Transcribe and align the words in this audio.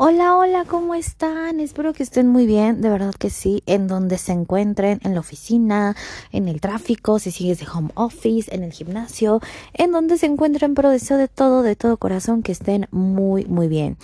Hola, 0.00 0.36
hola, 0.36 0.64
¿cómo 0.64 0.94
están? 0.94 1.58
Espero 1.58 1.92
que 1.92 2.04
estén 2.04 2.28
muy 2.28 2.46
bien, 2.46 2.80
de 2.82 2.88
verdad 2.88 3.16
que 3.16 3.30
sí, 3.30 3.64
en 3.66 3.88
donde 3.88 4.16
se 4.16 4.30
encuentren, 4.30 5.00
en 5.02 5.14
la 5.14 5.18
oficina, 5.18 5.96
en 6.30 6.46
el 6.46 6.60
tráfico, 6.60 7.18
si 7.18 7.32
sigues 7.32 7.58
de 7.58 7.66
home 7.66 7.90
office, 7.96 8.54
en 8.54 8.62
el 8.62 8.70
gimnasio, 8.70 9.40
en 9.74 9.90
donde 9.90 10.16
se 10.16 10.26
encuentren, 10.26 10.76
pero 10.76 10.88
deseo 10.90 11.16
de 11.16 11.26
todo, 11.26 11.64
de 11.64 11.74
todo 11.74 11.96
corazón 11.96 12.44
que 12.44 12.52
estén 12.52 12.86
muy, 12.92 13.44
muy 13.46 13.66
bien. 13.66 13.96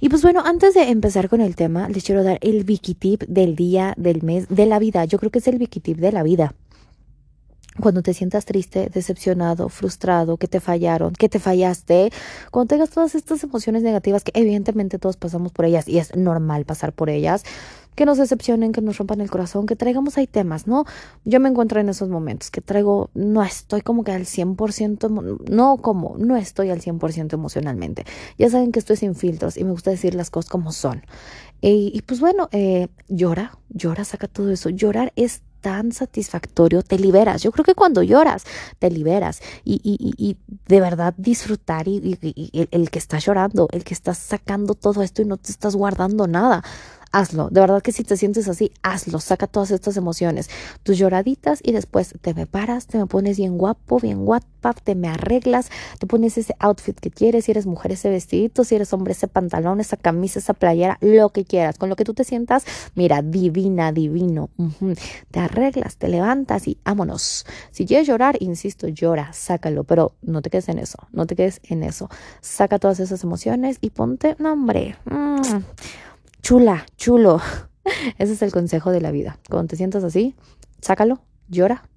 Y 0.00 0.08
pues 0.08 0.22
bueno, 0.22 0.40
antes 0.42 0.72
de 0.72 0.84
empezar 0.84 1.28
con 1.28 1.42
el 1.42 1.54
tema, 1.54 1.86
les 1.90 2.04
quiero 2.04 2.24
dar 2.24 2.38
el 2.40 2.64
Wiki 2.66 2.94
Tip 2.94 3.24
del 3.24 3.56
día, 3.56 3.92
del 3.98 4.22
mes, 4.22 4.46
de 4.48 4.64
la 4.64 4.78
vida. 4.78 5.04
Yo 5.04 5.18
creo 5.18 5.30
que 5.30 5.40
es 5.40 5.48
el 5.48 5.60
Wiki 5.60 5.80
Tip 5.80 5.98
de 5.98 6.12
la 6.12 6.22
vida 6.22 6.54
cuando 7.80 8.02
te 8.02 8.14
sientas 8.14 8.44
triste, 8.44 8.90
decepcionado, 8.92 9.68
frustrado, 9.68 10.36
que 10.36 10.48
te 10.48 10.60
fallaron, 10.60 11.12
que 11.12 11.28
te 11.28 11.38
fallaste, 11.38 12.10
cuando 12.50 12.68
tengas 12.68 12.90
todas 12.90 13.14
estas 13.14 13.42
emociones 13.44 13.82
negativas 13.82 14.24
que 14.24 14.32
evidentemente 14.34 14.98
todos 14.98 15.16
pasamos 15.16 15.52
por 15.52 15.64
ellas 15.64 15.88
y 15.88 15.98
es 15.98 16.14
normal 16.16 16.64
pasar 16.64 16.92
por 16.92 17.10
ellas, 17.10 17.44
que 17.96 18.04
nos 18.04 18.18
decepcionen, 18.18 18.72
que 18.72 18.82
nos 18.82 18.98
rompan 18.98 19.22
el 19.22 19.30
corazón, 19.30 19.66
que 19.66 19.74
traigamos 19.74 20.18
ahí 20.18 20.26
temas, 20.26 20.66
¿no? 20.66 20.84
Yo 21.24 21.40
me 21.40 21.48
encuentro 21.48 21.80
en 21.80 21.88
esos 21.88 22.10
momentos 22.10 22.50
que 22.50 22.60
traigo, 22.60 23.10
no 23.14 23.42
estoy 23.42 23.80
como 23.80 24.04
que 24.04 24.12
al 24.12 24.26
100%, 24.26 25.48
no 25.50 25.76
como, 25.78 26.14
no 26.18 26.36
estoy 26.36 26.68
al 26.70 26.82
100% 26.82 27.32
emocionalmente. 27.32 28.04
Ya 28.38 28.50
saben 28.50 28.70
que 28.70 28.78
estoy 28.78 28.96
sin 28.96 29.14
filtros 29.14 29.56
y 29.56 29.64
me 29.64 29.70
gusta 29.70 29.90
decir 29.90 30.14
las 30.14 30.28
cosas 30.28 30.50
como 30.50 30.72
son. 30.72 31.02
Y, 31.62 31.90
y 31.94 32.02
pues 32.02 32.20
bueno, 32.20 32.50
eh, 32.52 32.88
llora, 33.08 33.58
llora, 33.70 34.04
saca 34.04 34.28
todo 34.28 34.50
eso. 34.50 34.68
Llorar 34.68 35.14
es 35.16 35.40
tan 35.60 35.92
satisfactorio, 35.92 36.82
te 36.82 36.98
liberas. 36.98 37.42
Yo 37.42 37.52
creo 37.52 37.64
que 37.64 37.74
cuando 37.74 38.02
lloras, 38.02 38.44
te 38.78 38.90
liberas 38.90 39.40
y, 39.64 39.80
y, 39.82 40.14
y 40.16 40.36
de 40.66 40.80
verdad 40.80 41.14
disfrutar 41.16 41.88
y, 41.88 42.18
el 42.70 42.90
que 42.90 42.98
está 42.98 43.18
llorando, 43.18 43.68
el 43.72 43.84
que 43.84 43.94
está 43.94 44.14
sacando 44.14 44.74
todo 44.74 45.02
esto 45.02 45.22
y 45.22 45.24
no 45.24 45.36
te 45.36 45.50
estás 45.50 45.76
guardando 45.76 46.26
nada 46.26 46.62
hazlo. 47.16 47.48
De 47.50 47.60
verdad 47.60 47.82
que 47.82 47.92
si 47.92 48.04
te 48.04 48.16
sientes 48.16 48.46
así, 48.48 48.72
hazlo. 48.82 49.20
Saca 49.20 49.46
todas 49.46 49.70
estas 49.70 49.96
emociones, 49.96 50.50
tus 50.82 50.98
lloraditas 50.98 51.60
y 51.62 51.72
después 51.72 52.14
te 52.20 52.34
me 52.34 52.46
paras, 52.46 52.86
te 52.86 52.98
me 52.98 53.06
pones 53.06 53.38
bien 53.38 53.56
guapo, 53.56 53.98
bien 53.98 54.24
guapa, 54.24 54.74
te 54.74 54.94
me 54.94 55.08
arreglas, 55.08 55.70
te 55.98 56.06
pones 56.06 56.36
ese 56.36 56.54
outfit 56.58 56.98
que 56.98 57.10
quieres. 57.10 57.46
Si 57.46 57.52
eres 57.52 57.66
mujer, 57.66 57.92
ese 57.92 58.10
vestidito, 58.10 58.64
si 58.64 58.74
eres 58.74 58.92
hombre, 58.92 59.12
ese 59.12 59.28
pantalón, 59.28 59.80
esa 59.80 59.96
camisa, 59.96 60.38
esa 60.38 60.52
playera, 60.52 60.98
lo 61.00 61.30
que 61.30 61.44
quieras. 61.44 61.78
Con 61.78 61.88
lo 61.88 61.96
que 61.96 62.04
tú 62.04 62.12
te 62.12 62.24
sientas, 62.24 62.64
mira, 62.94 63.22
divina, 63.22 63.92
divino. 63.92 64.50
Te 65.30 65.40
arreglas, 65.40 65.96
te 65.96 66.08
levantas 66.08 66.68
y 66.68 66.78
vámonos. 66.84 67.46
Si 67.70 67.86
quieres 67.86 68.06
llorar, 68.06 68.36
insisto, 68.40 68.88
llora, 68.88 69.32
sácalo, 69.32 69.84
pero 69.84 70.12
no 70.22 70.42
te 70.42 70.50
quedes 70.50 70.68
en 70.68 70.78
eso, 70.78 70.98
no 71.12 71.26
te 71.26 71.34
quedes 71.34 71.60
en 71.64 71.82
eso. 71.82 72.10
Saca 72.40 72.78
todas 72.78 73.00
esas 73.00 73.22
emociones 73.24 73.78
y 73.80 73.90
ponte, 73.90 74.36
no, 74.38 74.52
hombre. 74.52 74.96
Mm, 75.06 75.40
chula, 76.42 76.86
chulo. 76.96 77.40
Ese 78.18 78.32
es 78.32 78.42
el 78.42 78.52
consejo 78.52 78.90
de 78.90 79.00
la 79.00 79.10
vida. 79.10 79.38
Cuando 79.48 79.68
te 79.68 79.76
sientas 79.76 80.04
así, 80.04 80.34
sácalo, 80.80 81.20
llora, 81.48 81.88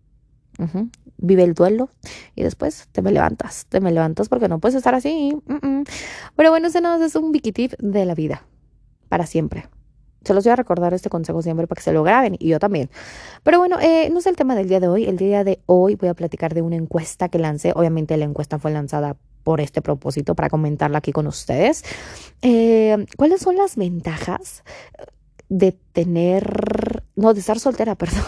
vive 1.17 1.43
el 1.43 1.53
duelo 1.53 1.89
y 2.35 2.43
después 2.43 2.87
te 2.91 3.01
me 3.01 3.11
levantas, 3.11 3.65
te 3.67 3.79
me 3.79 3.91
levantas 3.91 4.29
porque 4.29 4.47
no 4.47 4.59
puedes 4.59 4.75
estar 4.75 4.95
así. 4.95 5.35
Pero 6.35 6.49
bueno, 6.49 6.67
ese 6.67 6.81
no 6.81 7.03
es 7.03 7.15
un 7.15 7.31
wiki 7.31 7.51
tip 7.51 7.73
de 7.79 8.05
la 8.05 8.15
vida, 8.15 8.45
para 9.07 9.25
siempre. 9.25 9.69
Se 10.23 10.33
los 10.33 10.43
voy 10.43 10.51
a 10.51 10.55
recordar 10.57 10.93
este 10.93 11.09
consejo 11.09 11.41
siempre 11.41 11.65
para 11.65 11.79
que 11.79 11.83
se 11.83 11.93
lo 11.93 12.03
graben 12.03 12.35
y 12.37 12.49
yo 12.49 12.59
también. 12.59 12.89
Pero 13.43 13.57
bueno, 13.59 13.79
eh, 13.79 14.09
no 14.11 14.19
es 14.19 14.27
el 14.27 14.35
tema 14.35 14.53
del 14.53 14.67
día 14.67 14.81
de 14.81 14.89
hoy. 14.89 15.05
El 15.05 15.15
día 15.15 15.45
de 15.45 15.61
hoy 15.65 15.95
voy 15.95 16.09
a 16.09 16.13
platicar 16.13 16.53
de 16.53 16.61
una 16.61 16.75
encuesta 16.75 17.29
que 17.29 17.39
lancé. 17.39 17.71
Obviamente 17.73 18.17
la 18.17 18.25
encuesta 18.25 18.59
fue 18.59 18.71
lanzada 18.71 19.15
por 19.43 19.61
este 19.61 19.81
propósito 19.81 20.35
para 20.35 20.49
comentarla 20.49 20.99
aquí 20.99 21.11
con 21.11 21.27
ustedes. 21.27 21.83
Eh, 22.41 23.05
¿Cuáles 23.17 23.41
son 23.41 23.57
las 23.57 23.75
ventajas 23.75 24.63
de 25.49 25.71
tener, 25.93 27.03
no, 27.15 27.33
de 27.33 27.39
estar 27.39 27.59
soltera, 27.59 27.95
perdón? 27.95 28.23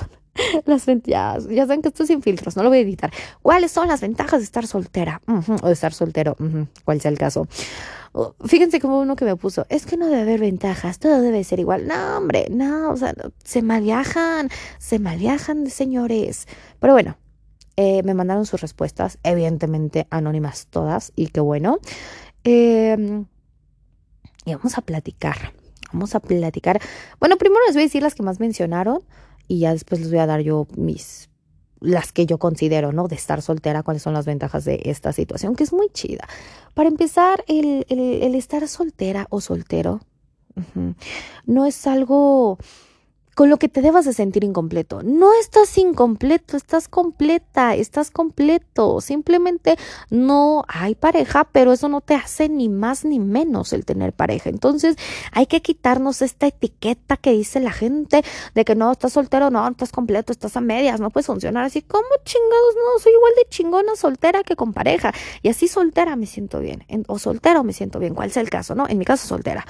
Las 0.66 0.86
ventajas, 0.86 1.48
ya 1.50 1.64
saben 1.64 1.82
que 1.82 1.90
esto 1.90 2.04
es 2.04 2.08
sin 2.08 2.22
filtros, 2.22 2.56
no 2.56 2.64
lo 2.64 2.70
voy 2.70 2.80
a 2.80 2.82
editar. 2.82 3.12
¿Cuáles 3.42 3.72
son 3.72 3.90
las 3.90 4.02
ventajas 4.02 4.40
de 4.40 4.46
estar 4.46 4.66
soltera? 4.66 5.22
o 5.62 5.68
de 5.68 5.74
estar 5.74 5.94
soltero, 5.94 6.38
cuál 6.86 7.02
sea 7.02 7.12
el 7.12 7.18
caso. 7.18 7.48
Oh, 8.14 8.36
fíjense 8.46 8.82
como 8.82 9.00
uno 9.00 9.16
que 9.16 9.24
me 9.24 9.38
puso, 9.38 9.66
es 9.70 9.86
que 9.86 9.96
no 9.96 10.08
debe 10.08 10.22
haber 10.22 10.42
ventajas, 10.42 11.00
todo 11.00 11.22
debe 11.22 11.44
ser 11.44 11.60
igual. 11.60 11.88
No, 11.88 12.18
hombre, 12.18 12.48
no, 12.50 12.92
o 12.92 12.98
sea, 12.98 13.14
se 13.44 13.62
malviajan, 13.62 14.50
se 14.80 15.00
malviajan, 15.00 15.70
señores. 15.70 16.48
Pero 16.80 16.94
bueno, 16.94 17.18
eh, 17.82 18.04
me 18.04 18.14
mandaron 18.14 18.46
sus 18.46 18.62
respuestas, 18.62 19.18
evidentemente 19.24 20.06
anónimas 20.12 20.68
todas, 20.68 21.12
y 21.16 21.30
qué 21.30 21.40
bueno. 21.40 21.80
Em, 22.44 23.26
y 24.46 24.54
vamos 24.54 24.78
a 24.78 24.82
platicar. 24.82 25.54
Vamos 25.92 26.14
a 26.14 26.20
platicar. 26.20 26.80
Bueno, 27.20 27.38
primero 27.38 27.60
les 27.66 27.76
voy 27.76 27.82
a 27.82 27.86
decir 27.86 28.04
las 28.04 28.14
que 28.14 28.22
más 28.22 28.40
mencionaron 28.40 29.00
y 29.48 29.62
ya 29.62 29.72
después 29.72 30.00
les 30.00 30.12
voy 30.12 30.20
a 30.20 30.28
dar 30.28 30.42
yo 30.42 30.68
mis 30.78 31.32
las 31.80 32.12
que 32.12 32.28
yo 32.28 32.38
considero, 32.38 32.92
¿no? 32.92 33.08
De 33.08 33.16
estar 33.16 33.42
soltera, 33.42 33.82
cuáles 33.82 34.04
son 34.04 34.14
las 34.14 34.28
ventajas 34.28 34.64
de 34.64 34.84
esta 34.86 35.12
situación, 35.12 35.56
que 35.56 35.64
es 35.64 35.74
muy 35.74 35.90
chida. 35.90 36.28
Para 36.76 36.88
empezar, 36.88 37.44
el, 37.48 37.88
el, 37.90 38.36
estar 38.36 38.68
soltera 38.68 39.26
o 39.32 39.42
soltero 39.42 40.02
no 41.48 41.66
es 41.66 41.88
algo 41.88 42.60
con 43.42 43.50
lo 43.50 43.58
que 43.58 43.70
te 43.70 43.82
debas 43.82 44.06
de 44.06 44.14
sentir 44.14 44.44
incompleto. 44.44 45.02
No 45.02 45.34
estás 45.34 45.76
incompleto, 45.80 46.56
estás 46.56 46.88
completa, 46.88 47.74
estás 47.74 48.12
completo. 48.12 49.02
Simplemente 49.02 49.78
no 50.12 50.64
hay 50.68 50.94
pareja, 50.94 51.46
pero 51.52 51.74
eso 51.74 51.90
no 51.90 52.02
te 52.02 52.14
hace 52.14 52.50
ni 52.50 52.70
más 52.70 53.04
ni 53.04 53.18
menos 53.18 53.74
el 53.74 53.84
tener 53.84 54.14
pareja. 54.14 54.52
Entonces 54.52 54.96
hay 55.32 55.48
que 55.48 55.64
quitarnos 55.64 56.22
esta 56.22 56.46
etiqueta 56.46 57.18
que 57.18 57.32
dice 57.32 57.60
la 57.62 57.72
gente 57.72 58.24
de 58.54 58.64
que 58.64 58.76
no, 58.76 58.92
estás 58.92 59.14
soltero, 59.14 59.50
no, 59.50 59.68
estás 59.68 59.92
completo, 59.92 60.32
estás 60.32 60.56
a 60.56 60.62
medias, 60.62 61.00
no 61.00 61.10
puedes 61.10 61.26
funcionar 61.26 61.64
así. 61.64 61.82
¿Cómo 61.82 62.06
chingados? 62.24 62.76
No, 62.76 63.00
soy 63.00 63.14
igual 63.14 63.34
de 63.38 63.50
chingona 63.50 63.96
soltera 63.96 64.44
que 64.44 64.56
con 64.56 64.72
pareja. 64.72 65.16
Y 65.42 65.50
así 65.50 65.68
soltera 65.68 66.16
me 66.16 66.28
siento 66.28 66.60
bien. 66.60 66.86
O 67.08 67.18
soltero 67.18 67.64
me 67.64 67.74
siento 67.74 67.98
bien, 67.98 68.14
cuál 68.14 68.30
sea 68.30 68.44
el 68.44 68.52
caso, 68.52 68.76
¿no? 68.76 68.88
En 68.88 69.00
mi 69.00 69.06
caso 69.06 69.28
soltera. 69.28 69.66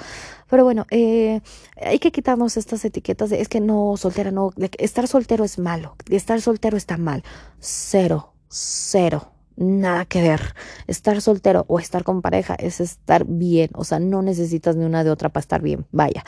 Pero 0.52 0.64
bueno, 0.64 0.84
eh, 0.90 1.40
hay 1.80 1.98
que 1.98 2.12
quitarnos 2.12 2.58
estas 2.58 2.84
etiquetas 2.84 3.30
de 3.30 3.40
es 3.40 3.48
que 3.48 3.58
no, 3.58 3.96
soltera 3.96 4.30
no, 4.30 4.52
estar 4.76 5.08
soltero 5.08 5.44
es 5.44 5.58
malo, 5.58 5.96
estar 6.10 6.42
soltero 6.42 6.76
está 6.76 6.98
mal. 6.98 7.24
Cero, 7.58 8.34
cero, 8.50 9.32
nada 9.56 10.04
que 10.04 10.20
ver. 10.20 10.54
Estar 10.86 11.22
soltero 11.22 11.64
o 11.68 11.78
estar 11.78 12.04
con 12.04 12.20
pareja 12.20 12.54
es 12.56 12.82
estar 12.82 13.24
bien, 13.24 13.70
o 13.72 13.84
sea, 13.84 13.98
no 13.98 14.20
necesitas 14.20 14.76
ni 14.76 14.84
una 14.84 15.04
de 15.04 15.10
otra 15.10 15.30
para 15.30 15.40
estar 15.40 15.62
bien, 15.62 15.86
vaya. 15.90 16.22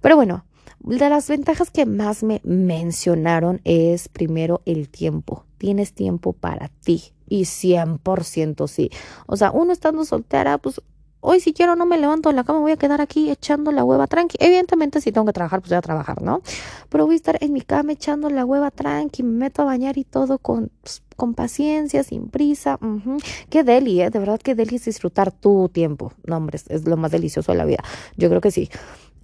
Pero 0.00 0.16
bueno, 0.16 0.44
de 0.80 1.08
las 1.08 1.28
ventajas 1.28 1.70
que 1.70 1.86
más 1.86 2.24
me 2.24 2.40
mencionaron 2.42 3.60
es 3.62 4.08
primero 4.08 4.62
el 4.66 4.88
tiempo. 4.88 5.44
Tienes 5.58 5.92
tiempo 5.92 6.32
para 6.32 6.72
ti. 6.82 7.12
Y 7.28 7.44
100% 7.44 8.66
sí. 8.66 8.90
O 9.26 9.36
sea, 9.36 9.52
uno 9.52 9.72
estando 9.72 10.04
soltera, 10.04 10.58
pues 10.58 10.82
hoy 11.24 11.40
si 11.40 11.54
quiero 11.54 11.74
no 11.74 11.86
me 11.86 11.98
levanto 11.98 12.28
de 12.28 12.34
la 12.34 12.44
cama, 12.44 12.58
voy 12.60 12.72
a 12.72 12.76
quedar 12.76 13.00
aquí 13.00 13.30
echando 13.30 13.72
la 13.72 13.82
hueva 13.82 14.06
tranqui. 14.06 14.36
Evidentemente 14.38 15.00
si 15.00 15.10
tengo 15.10 15.26
que 15.26 15.32
trabajar, 15.32 15.60
pues 15.60 15.70
voy 15.70 15.78
a 15.78 15.82
trabajar, 15.82 16.20
¿no? 16.22 16.42
Pero 16.90 17.06
voy 17.06 17.14
a 17.14 17.16
estar 17.16 17.38
en 17.40 17.52
mi 17.52 17.62
cama 17.62 17.92
echando 17.92 18.28
la 18.28 18.44
hueva 18.44 18.70
tranqui, 18.70 19.22
me 19.22 19.32
meto 19.32 19.62
a 19.62 19.64
bañar 19.64 19.96
y 19.96 20.04
todo 20.04 20.38
con, 20.38 20.70
pues, 20.82 21.02
con 21.16 21.34
paciencia, 21.34 22.02
sin 22.02 22.28
prisa. 22.28 22.78
Qué 23.48 23.64
deli, 23.64 24.02
¿eh? 24.02 24.10
De 24.10 24.18
verdad 24.18 24.38
que 24.38 24.54
deli 24.54 24.76
es 24.76 24.84
disfrutar 24.84 25.32
tu 25.32 25.70
tiempo. 25.70 26.12
No, 26.24 26.36
hombre, 26.36 26.58
es, 26.68 26.86
lo 26.86 26.96
más 26.96 27.10
delicioso 27.10 27.52
de 27.52 27.58
la 27.58 27.64
vida. 27.64 27.82
Yo 28.16 28.28
creo 28.28 28.42
que 28.42 28.50
sí. 28.50 28.68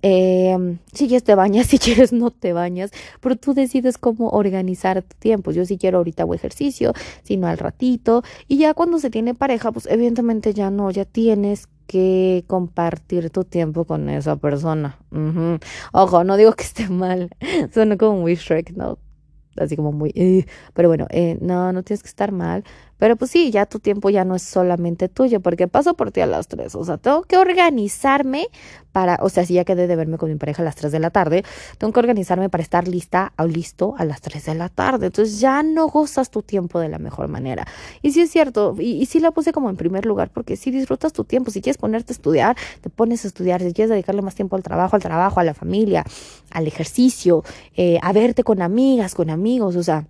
Eh, 0.02 0.78
si 0.94 1.08
quieres 1.08 1.24
te 1.24 1.34
bañas, 1.34 1.66
si 1.68 1.78
quieres 1.78 2.14
no 2.14 2.30
te 2.30 2.54
bañas, 2.54 2.90
pero 3.20 3.36
tú 3.36 3.52
decides 3.52 3.98
cómo 3.98 4.30
organizar 4.30 5.02
tu 5.02 5.16
tiempo. 5.18 5.50
Yo 5.50 5.66
si 5.66 5.76
quiero 5.76 5.98
ahorita 5.98 6.22
hago 6.22 6.34
ejercicio, 6.34 6.94
si 7.22 7.36
no 7.36 7.46
al 7.46 7.58
ratito. 7.58 8.22
Y 8.48 8.56
ya 8.56 8.72
cuando 8.72 8.98
se 8.98 9.10
tiene 9.10 9.34
pareja, 9.34 9.70
pues 9.70 9.86
evidentemente 9.86 10.54
ya 10.54 10.70
no, 10.70 10.90
ya 10.90 11.04
tienes 11.04 11.68
que 11.90 12.44
compartir 12.46 13.30
tu 13.30 13.42
tiempo 13.42 13.84
con 13.84 14.08
esa 14.08 14.36
persona. 14.36 14.96
Ojo, 15.92 16.22
no 16.22 16.36
digo 16.36 16.52
que 16.52 16.62
esté 16.62 16.88
mal, 16.88 17.30
suena 17.74 17.96
como 17.96 18.20
muy 18.20 18.36
Shrek, 18.36 18.70
¿no? 18.76 18.98
Así 19.56 19.74
como 19.74 19.90
muy... 19.90 20.12
Eh, 20.14 20.46
pero 20.72 20.88
bueno, 20.88 21.08
eh, 21.10 21.36
no, 21.40 21.72
no 21.72 21.82
tienes 21.82 22.04
que 22.04 22.08
estar 22.08 22.30
mal, 22.30 22.62
pero 23.00 23.16
pues 23.16 23.30
sí, 23.30 23.50
ya 23.50 23.64
tu 23.64 23.78
tiempo 23.78 24.10
ya 24.10 24.26
no 24.26 24.34
es 24.34 24.42
solamente 24.42 25.08
tuyo, 25.08 25.40
porque 25.40 25.66
paso 25.66 25.94
por 25.94 26.12
ti 26.12 26.20
a 26.20 26.26
las 26.26 26.48
tres. 26.48 26.74
O 26.74 26.84
sea, 26.84 26.98
tengo 26.98 27.22
que 27.22 27.38
organizarme 27.38 28.46
para, 28.92 29.18
o 29.22 29.30
sea, 29.30 29.46
si 29.46 29.54
ya 29.54 29.64
quedé 29.64 29.86
de 29.86 29.96
verme 29.96 30.18
con 30.18 30.28
mi 30.28 30.36
pareja 30.36 30.60
a 30.62 30.64
las 30.66 30.76
3 30.76 30.92
de 30.92 30.98
la 30.98 31.10
tarde, 31.10 31.42
tengo 31.78 31.94
que 31.94 32.00
organizarme 32.00 32.50
para 32.50 32.62
estar 32.62 32.88
lista 32.88 33.32
o 33.38 33.44
listo 33.44 33.94
a 33.96 34.04
las 34.04 34.20
3 34.20 34.44
de 34.44 34.54
la 34.54 34.68
tarde. 34.68 35.06
Entonces 35.06 35.40
ya 35.40 35.62
no 35.62 35.88
gozas 35.88 36.30
tu 36.30 36.42
tiempo 36.42 36.78
de 36.78 36.90
la 36.90 36.98
mejor 36.98 37.28
manera. 37.28 37.66
Y 38.02 38.12
sí 38.12 38.20
es 38.20 38.30
cierto, 38.30 38.76
y, 38.78 39.06
sí 39.06 39.18
la 39.18 39.30
puse 39.30 39.52
como 39.52 39.70
en 39.70 39.76
primer 39.76 40.04
lugar, 40.04 40.30
porque 40.30 40.56
si 40.56 40.70
disfrutas 40.70 41.14
tu 41.14 41.24
tiempo, 41.24 41.50
si 41.50 41.62
quieres 41.62 41.78
ponerte 41.78 42.12
a 42.12 42.14
estudiar, 42.14 42.56
te 42.82 42.90
pones 42.90 43.24
a 43.24 43.28
estudiar, 43.28 43.62
si 43.62 43.72
quieres 43.72 43.90
dedicarle 43.90 44.20
más 44.20 44.34
tiempo 44.34 44.56
al 44.56 44.62
trabajo, 44.62 44.94
al 44.94 45.02
trabajo, 45.02 45.40
a 45.40 45.44
la 45.44 45.54
familia, 45.54 46.04
al 46.50 46.66
ejercicio, 46.66 47.44
eh, 47.76 47.98
a 48.02 48.12
verte 48.12 48.44
con 48.44 48.60
amigas, 48.60 49.14
con 49.14 49.30
amigos, 49.30 49.76
o 49.76 49.82
sea 49.82 50.06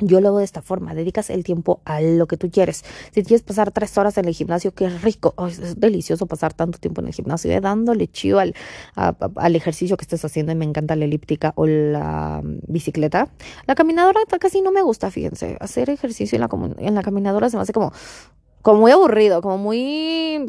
Yo 0.00 0.20
lo 0.20 0.28
hago 0.28 0.38
de 0.38 0.44
esta 0.44 0.62
forma, 0.62 0.94
dedicas 0.94 1.30
el 1.30 1.44
tiempo 1.44 1.80
a 1.84 2.00
lo 2.00 2.26
que 2.26 2.36
tú 2.36 2.50
quieres. 2.50 2.84
Si 3.12 3.22
quieres 3.22 3.42
pasar 3.42 3.72
tres 3.72 3.96
horas 3.98 4.16
en 4.18 4.26
el 4.26 4.34
gimnasio, 4.34 4.72
qué 4.72 4.88
rico, 4.88 5.34
es 5.46 5.80
delicioso 5.80 6.26
pasar 6.26 6.54
tanto 6.54 6.78
tiempo 6.78 7.00
en 7.00 7.08
el 7.08 7.14
gimnasio, 7.14 7.50
¿eh? 7.50 7.60
dándole 7.60 8.08
chido 8.08 8.38
al, 8.38 8.54
al 8.94 9.56
ejercicio 9.56 9.96
que 9.96 10.02
estés 10.02 10.24
haciendo 10.24 10.52
y 10.52 10.54
me 10.54 10.64
encanta 10.64 10.96
la 10.96 11.04
elíptica 11.04 11.52
o 11.56 11.66
la 11.66 12.40
mm, 12.42 12.58
bicicleta. 12.68 13.28
La 13.66 13.74
caminadora 13.74 14.20
casi 14.40 14.60
no 14.60 14.70
me 14.72 14.82
gusta, 14.82 15.10
fíjense, 15.10 15.56
hacer 15.60 15.90
ejercicio 15.90 16.36
en 16.36 16.94
la, 16.94 17.02
caminadora 17.02 17.50
se 17.50 17.56
me 17.56 17.62
hace 17.62 17.72
como, 17.72 17.92
como 18.62 18.80
muy 18.80 18.92
aburrido, 18.92 19.42
como 19.42 19.58
muy... 19.58 20.44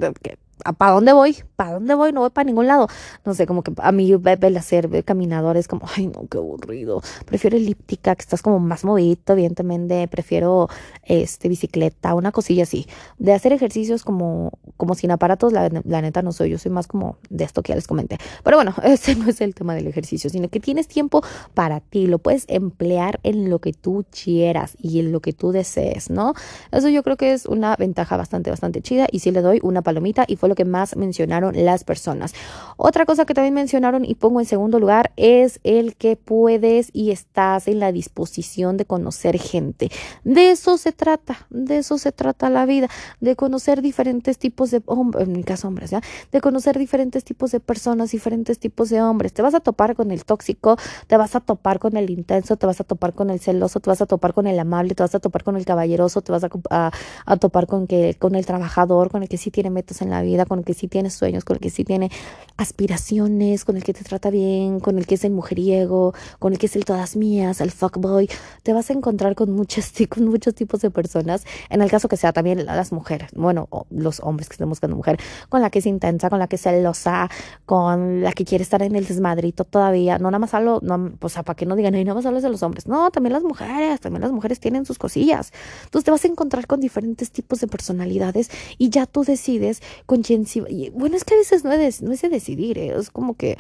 ¿para 0.78 0.92
dónde 0.94 1.14
voy? 1.14 1.38
¿Para 1.56 1.74
dónde 1.74 1.94
voy? 1.96 2.12
No 2.12 2.22
voy 2.22 2.30
para 2.30 2.46
ningún 2.46 2.68
lado. 2.68 2.88
No 3.26 3.34
sé, 3.34 3.46
como 3.46 3.64
que 3.64 3.72
a 3.78 3.92
mí 3.92 4.12
el 4.12 4.58
hacer 4.58 5.04
caminadores 5.04 5.68
como, 5.68 5.88
ay 5.96 6.08
no, 6.08 6.28
qué 6.30 6.38
aburrido. 6.38 7.02
Prefiero 7.26 7.58
elíptica, 7.58 8.16
que 8.16 8.22
estás 8.22 8.42
como 8.42 8.60
más 8.60 8.84
movido, 8.84 9.22
evidentemente. 9.28 10.08
Prefiero 10.08 10.70
este 11.04 11.50
bicicleta, 11.50 12.14
una 12.14 12.32
cosilla 12.32 12.64
así. 12.64 12.88
De 13.18 13.34
hacer 13.34 13.54
ejercicios 13.54 14.04
como, 14.04 14.52
como 14.78 14.96
sin 14.96 15.12
aparatos, 15.12 15.54
la, 15.54 15.70
la 15.84 16.02
neta 16.02 16.22
no 16.22 16.32
soy. 16.32 16.50
Yo 16.50 16.58
soy 16.58 16.72
más 16.72 16.88
como 16.88 17.18
de 17.30 17.44
esto 17.44 17.62
que 17.62 17.72
ya 17.72 17.76
les 17.76 17.88
comenté. 17.88 18.18
Pero 18.44 18.58
bueno, 18.58 18.74
ese 18.84 19.16
no 19.16 19.30
es 19.30 19.42
el 19.42 19.56
tema 19.56 19.76
del 19.76 19.88
ejercicio, 19.88 20.30
sino 20.30 20.50
que 20.50 20.60
tienes 20.60 20.88
tiempo 20.88 21.22
para 21.54 21.80
ti. 21.80 22.08
Lo 22.08 22.20
puedes 22.20 22.46
emplear 22.48 23.20
en 23.24 23.50
lo 23.50 23.60
que 23.60 23.74
tú 23.74 24.06
quieras 24.12 24.76
y 24.80 25.00
en 25.00 25.12
lo 25.12 25.22
que 25.22 25.34
tú 25.34 25.52
desees, 25.52 26.10
¿no? 26.10 26.34
Eso 26.72 26.90
yo 26.90 27.04
creo 27.04 27.18
que 27.18 27.34
es 27.34 27.46
una 27.46 27.76
ventaja 27.76 28.18
bastante, 28.18 28.50
bastante 28.50 28.82
chida. 28.82 29.08
Y 29.12 29.20
si 29.20 29.32
le 29.32 29.42
doy 29.42 29.60
una 29.64 29.82
palomita 29.82 30.26
y 30.28 30.36
fue 30.36 30.49
lo 30.50 30.56
que 30.56 30.66
más 30.66 30.96
mencionaron 30.96 31.54
las 31.64 31.84
personas. 31.84 32.34
Otra 32.78 33.06
cosa 33.06 33.26
que 33.26 33.34
también 33.34 33.54
mencionaron 33.54 34.06
y 34.06 34.16
pongo 34.16 34.40
en 34.40 34.46
segundo 34.46 34.80
lugar 34.80 35.12
es 35.16 35.60
el 35.64 35.96
que 35.96 36.16
puedes 36.16 36.90
y 36.94 37.12
estás 37.12 37.68
en 37.68 37.80
la 37.80 37.92
disposición 37.92 38.78
de 38.78 38.86
conocer 38.86 39.38
gente. 39.38 39.92
De 40.24 40.52
eso 40.52 40.78
se 40.78 40.92
trata, 40.92 41.48
de 41.50 41.78
eso 41.78 41.98
se 41.98 42.12
trata 42.12 42.50
la 42.50 42.66
vida, 42.66 42.90
de 43.20 43.36
conocer 43.36 43.82
diferentes 43.82 44.38
tipos 44.38 44.72
de 44.72 44.82
hombres, 44.86 45.28
en 45.28 45.34
mi 45.34 45.44
caso 45.44 45.68
hombres. 45.68 45.92
De 46.32 46.42
conocer 46.42 46.78
diferentes 46.78 47.24
tipos 47.24 47.52
de 47.52 47.60
personas, 47.60 48.12
diferentes 48.12 48.60
tipos 48.60 48.90
de 48.90 49.02
hombres. 49.02 49.34
Te 49.34 49.42
vas 49.42 49.54
a 49.54 49.60
topar 49.60 49.96
con 49.96 50.12
el 50.12 50.26
tóxico, 50.26 50.78
te 51.08 51.18
vas 51.18 51.36
a 51.36 51.40
topar 51.40 51.80
con 51.80 51.98
el 51.98 52.10
intenso, 52.10 52.58
te 52.58 52.66
vas 52.66 52.80
a 52.82 52.84
topar 52.84 53.14
con 53.14 53.30
el 53.30 53.40
celoso, 53.40 53.80
te 53.80 53.90
vas 53.90 54.02
a 54.02 54.06
topar 54.06 54.34
con 54.34 54.48
el 54.48 54.60
amable, 54.60 54.96
te 54.96 55.04
vas 55.04 55.16
a 55.16 55.20
topar 55.20 55.44
con 55.44 55.56
el 55.56 55.66
caballeroso, 55.66 56.22
te 56.22 56.32
vas 56.32 56.44
a, 56.44 56.92
a 57.26 57.38
topar 57.38 57.68
con 57.68 57.88
que 57.88 58.16
con 58.20 58.36
el 58.36 58.46
trabajador, 58.46 59.10
con 59.10 59.24
el 59.24 59.30
que 59.30 59.38
sí 59.38 59.52
tiene 59.52 59.70
metas 59.70 60.02
en 60.02 60.10
la 60.10 60.22
vida 60.22 60.39
con 60.46 60.60
el 60.60 60.66
que 60.66 60.74
sí 60.74 60.88
tiene 60.88 61.10
sueños, 61.10 61.44
con 61.44 61.56
el 61.56 61.62
que 61.62 61.70
sí 61.70 61.84
tiene 61.84 62.12
aspiraciones, 62.58 63.66
con 63.66 63.78
el 63.78 63.84
que 63.84 63.94
te 63.94 64.04
trata 64.04 64.30
bien, 64.30 64.80
con 64.80 64.98
el 64.98 65.08
que 65.08 65.16
es 65.16 65.24
el 65.24 65.32
mujeriego, 65.32 66.14
con 66.40 66.54
el 66.54 66.60
que 66.60 66.66
es 66.66 66.76
el 66.76 66.86
todas 66.86 67.16
mías, 67.16 67.62
el 67.62 67.72
fuckboy. 67.72 68.30
Te 68.64 68.74
vas 68.74 68.90
a 68.90 68.94
encontrar 68.94 69.36
con 69.36 69.52
muchos, 69.52 69.92
con 70.10 70.26
muchos 70.26 70.56
tipos 70.56 70.82
de 70.82 70.92
personas, 70.92 71.46
en 71.70 71.82
el 71.82 71.90
caso 71.90 72.08
que 72.08 72.18
sea 72.18 72.34
también 72.34 72.66
las 72.66 72.92
mujeres, 72.92 73.32
bueno, 73.34 73.68
los 73.90 74.20
hombres 74.22 74.50
que 74.50 74.54
estén 74.54 74.70
buscando 74.70 74.96
mujer, 74.96 75.20
con 75.50 75.62
la 75.62 75.70
que 75.70 75.80
es 75.80 75.86
intensa, 75.86 76.30
con 76.30 76.40
la 76.40 76.48
que 76.48 76.56
es 76.56 76.62
celosa, 76.62 77.30
con 77.66 78.22
la 78.22 78.32
que 78.34 78.46
quiere 78.46 78.64
estar 78.64 78.82
en 78.82 78.96
el 78.96 79.06
desmadrito 79.06 79.64
todavía. 79.64 80.18
No 80.18 80.30
nada 80.30 80.40
más 80.40 80.54
hablo, 80.54 80.80
no, 80.82 81.14
o 81.22 81.30
sea, 81.30 81.44
para 81.44 81.56
que 81.56 81.66
no 81.66 81.76
digan, 81.76 81.94
no 81.94 82.00
nada 82.00 82.16
más 82.16 82.26
hablo 82.26 82.42
de 82.42 82.50
los 82.50 82.64
hombres. 82.64 82.88
No, 82.88 83.12
también 83.12 83.34
las 83.34 83.44
mujeres, 83.44 84.00
también 84.00 84.22
las 84.22 84.32
mujeres 84.32 84.60
tienen 84.60 84.86
sus 84.86 84.98
cosillas. 84.98 85.52
Entonces 85.86 86.06
te 86.06 86.12
vas 86.12 86.24
a 86.26 86.28
encontrar 86.28 86.68
con 86.68 86.80
diferentes 86.80 87.32
tipos 87.32 87.60
de 87.60 87.68
personalidades 87.68 88.50
y 88.78 88.90
ya 88.90 89.06
tú 89.06 89.24
decides 89.24 89.82
con 90.06 90.24
quién 90.30 90.46
bueno, 90.94 91.16
es 91.16 91.24
que 91.24 91.34
a 91.34 91.38
veces 91.38 91.64
no 91.64 91.72
es, 91.72 92.04
no 92.04 92.12
es 92.12 92.22
de 92.22 92.30
decidir, 92.30 92.78
¿eh? 92.78 92.94
es 92.96 93.10
como 93.10 93.36
que 93.36 93.58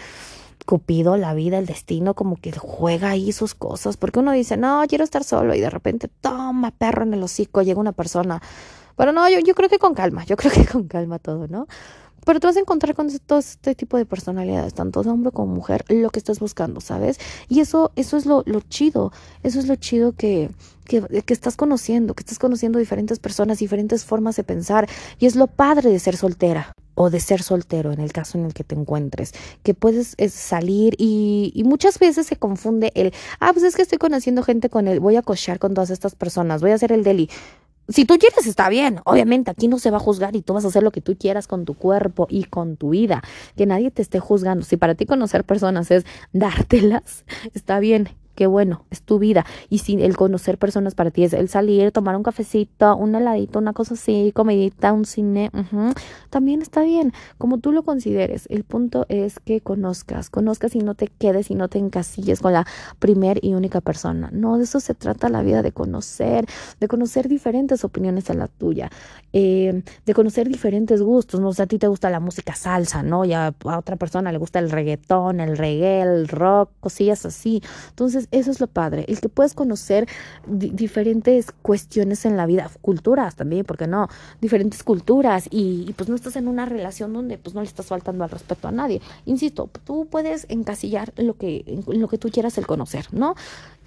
Cupido, 0.65 1.17
la 1.17 1.33
vida, 1.33 1.57
el 1.57 1.65
destino, 1.65 2.13
como 2.13 2.35
que 2.35 2.51
juega 2.51 3.09
ahí 3.09 3.31
sus 3.31 3.55
cosas, 3.55 3.97
porque 3.97 4.19
uno 4.19 4.33
dice, 4.33 4.55
no, 4.55 4.83
quiero 4.87 5.03
estar 5.03 5.23
solo 5.23 5.55
y 5.55 5.59
de 5.59 5.69
repente, 5.71 6.09
toma 6.21 6.69
perro 6.69 7.03
en 7.03 7.15
el 7.15 7.23
hocico, 7.23 7.63
llega 7.63 7.79
una 7.79 7.93
persona. 7.93 8.39
Pero 8.95 9.11
no, 9.11 9.27
yo, 9.29 9.39
yo 9.39 9.55
creo 9.55 9.67
que 9.67 9.79
con 9.79 9.95
calma, 9.95 10.25
yo 10.25 10.35
creo 10.37 10.51
que 10.51 10.65
con 10.65 10.87
calma 10.87 11.17
todo, 11.17 11.47
¿no? 11.47 11.65
Pero 12.29 12.39
tú 12.39 12.45
vas 12.45 12.57
a 12.57 12.59
encontrar 12.59 12.93
con 12.93 13.09
todo 13.25 13.39
este 13.39 13.73
tipo 13.73 13.97
de 13.97 14.05
personalidades, 14.05 14.75
tanto 14.75 14.99
hombre 14.99 15.31
como 15.31 15.51
mujer, 15.51 15.83
lo 15.89 16.11
que 16.11 16.19
estás 16.19 16.39
buscando, 16.39 16.79
¿sabes? 16.79 17.19
Y 17.47 17.59
eso, 17.59 17.91
eso 17.95 18.17
es 18.17 18.27
lo, 18.27 18.43
chido, 18.69 19.11
eso 19.41 19.57
es 19.57 19.67
lo 19.67 19.75
chido 19.77 20.11
que, 20.11 20.51
que, 20.85 21.01
que, 21.25 21.33
estás 21.33 21.57
conociendo, 21.57 22.13
que 22.13 22.21
estás 22.21 22.37
conociendo 22.37 22.77
diferentes 22.77 23.17
personas, 23.17 23.57
diferentes 23.57 24.05
formas 24.05 24.35
de 24.35 24.43
pensar. 24.43 24.87
Y 25.17 25.25
es 25.25 25.35
lo 25.35 25.47
padre 25.47 25.89
de 25.89 25.97
ser 25.97 26.17
soltera 26.17 26.71
o 26.93 27.09
de 27.09 27.19
ser 27.19 27.41
soltero 27.41 27.93
en 27.93 27.99
el 27.99 28.13
caso 28.13 28.37
en 28.37 28.45
el 28.45 28.53
que 28.53 28.63
te 28.63 28.75
encuentres, 28.75 29.33
que 29.63 29.73
puedes 29.73 30.15
salir 30.31 30.93
y, 30.99 31.63
muchas 31.65 31.97
veces 31.97 32.27
se 32.27 32.35
confunde 32.35 32.91
el, 32.93 33.11
ah, 33.39 33.53
pues 33.53 33.63
es 33.63 33.75
que 33.75 33.81
estoy 33.81 33.97
conociendo 33.97 34.43
gente 34.43 34.69
con 34.69 34.87
él, 34.87 34.99
voy 34.99 35.15
a 35.15 35.23
cochar 35.23 35.57
con 35.57 35.73
todas 35.73 35.89
estas 35.89 36.13
personas, 36.13 36.61
voy 36.61 36.69
a 36.71 36.75
hacer 36.75 36.91
el 36.91 37.03
deli 37.03 37.27
si 37.89 38.05
tú 38.05 38.17
quieres, 38.17 38.45
está 38.47 38.69
bien. 38.69 38.99
Obviamente, 39.05 39.51
aquí 39.51 39.67
no 39.67 39.79
se 39.79 39.91
va 39.91 39.97
a 39.97 39.99
juzgar 39.99 40.35
y 40.35 40.41
tú 40.41 40.53
vas 40.53 40.65
a 40.65 40.69
hacer 40.69 40.83
lo 40.83 40.91
que 40.91 41.01
tú 41.01 41.17
quieras 41.17 41.47
con 41.47 41.65
tu 41.65 41.73
cuerpo 41.73 42.27
y 42.29 42.43
con 42.45 42.77
tu 42.77 42.89
vida. 42.89 43.23
Que 43.55 43.65
nadie 43.65 43.91
te 43.91 44.01
esté 44.01 44.19
juzgando. 44.19 44.63
Si 44.63 44.77
para 44.77 44.95
ti 44.95 45.05
conocer 45.05 45.43
personas 45.43 45.91
es 45.91 46.05
dártelas, 46.31 47.25
está 47.53 47.79
bien 47.79 48.09
qué 48.39 48.47
bueno, 48.47 48.85
es 48.89 49.01
tu 49.01 49.19
vida. 49.19 49.45
Y 49.69 49.79
si 49.79 50.01
el 50.01 50.15
conocer 50.15 50.57
personas 50.57 50.95
para 50.95 51.11
ti 51.11 51.25
es 51.25 51.33
el 51.33 51.49
salir, 51.49 51.91
tomar 51.91 52.15
un 52.15 52.23
cafecito, 52.23 52.95
un 52.95 53.13
heladito, 53.13 53.59
una 53.59 53.73
cosa 53.73 53.95
así, 53.95 54.31
comidita, 54.33 54.93
un 54.93 55.03
cine, 55.03 55.51
también 56.29 56.61
está 56.61 56.83
bien, 56.83 57.11
como 57.37 57.57
tú 57.57 57.73
lo 57.73 57.83
consideres. 57.83 58.45
El 58.49 58.63
punto 58.63 59.05
es 59.09 59.41
que 59.41 59.59
conozcas, 59.59 60.29
conozcas 60.29 60.73
y 60.75 60.79
no 60.79 60.95
te 60.95 61.07
quedes 61.07 61.51
y 61.51 61.55
no 61.55 61.67
te 61.67 61.79
encasilles 61.79 62.39
con 62.39 62.53
la 62.53 62.65
primer 62.99 63.43
y 63.43 63.55
única 63.55 63.81
persona. 63.81 64.29
No, 64.31 64.57
de 64.57 64.63
eso 64.63 64.79
se 64.79 64.93
trata 64.93 65.27
la 65.27 65.41
vida, 65.41 65.61
de 65.61 65.73
conocer, 65.73 66.45
de 66.79 66.87
conocer 66.87 67.27
diferentes 67.27 67.83
opiniones 67.83 68.29
a 68.29 68.35
la 68.35 68.47
tuya, 68.47 68.89
eh, 69.33 69.83
de 70.05 70.13
conocer 70.13 70.47
diferentes 70.47 71.01
gustos. 71.01 71.41
No 71.41 71.49
o 71.49 71.53
sea, 71.53 71.65
a 71.65 71.67
ti 71.67 71.77
te 71.77 71.89
gusta 71.89 72.09
la 72.09 72.21
música 72.21 72.55
salsa, 72.55 73.03
¿no? 73.03 73.25
Y 73.25 73.33
a, 73.33 73.47
a 73.47 73.77
otra 73.77 73.97
persona 73.97 74.31
le 74.31 74.37
gusta 74.37 74.59
el 74.59 74.71
reggaetón, 74.71 75.41
el 75.41 75.57
reggae, 75.57 76.03
el 76.03 76.29
rock, 76.29 76.71
cosillas 76.79 77.25
así. 77.25 77.61
Entonces, 77.89 78.28
eso 78.31 78.51
es 78.51 78.59
lo 78.59 78.67
padre, 78.67 79.05
el 79.07 79.19
que 79.19 79.29
puedes 79.29 79.53
conocer 79.53 80.07
diferentes 80.47 81.51
cuestiones 81.61 82.25
en 82.25 82.37
la 82.37 82.45
vida, 82.45 82.69
culturas 82.81 83.35
también, 83.35 83.65
porque 83.65 83.87
no, 83.87 84.07
diferentes 84.41 84.83
culturas 84.83 85.47
y, 85.49 85.93
pues 85.97 86.09
no 86.09 86.15
estás 86.15 86.35
en 86.35 86.47
una 86.47 86.65
relación 86.65 87.13
donde 87.13 87.37
pues 87.37 87.55
no 87.55 87.61
le 87.61 87.67
estás 87.67 87.87
faltando 87.87 88.23
al 88.23 88.29
respeto 88.29 88.67
a 88.67 88.71
nadie. 88.71 89.01
Insisto, 89.25 89.69
tú 89.83 90.07
puedes 90.09 90.45
encasillar 90.49 91.13
lo 91.17 91.35
que, 91.35 91.81
lo 91.87 92.07
que 92.07 92.17
tú 92.17 92.29
quieras 92.29 92.57
el 92.57 92.67
conocer, 92.67 93.07
¿no? 93.11 93.35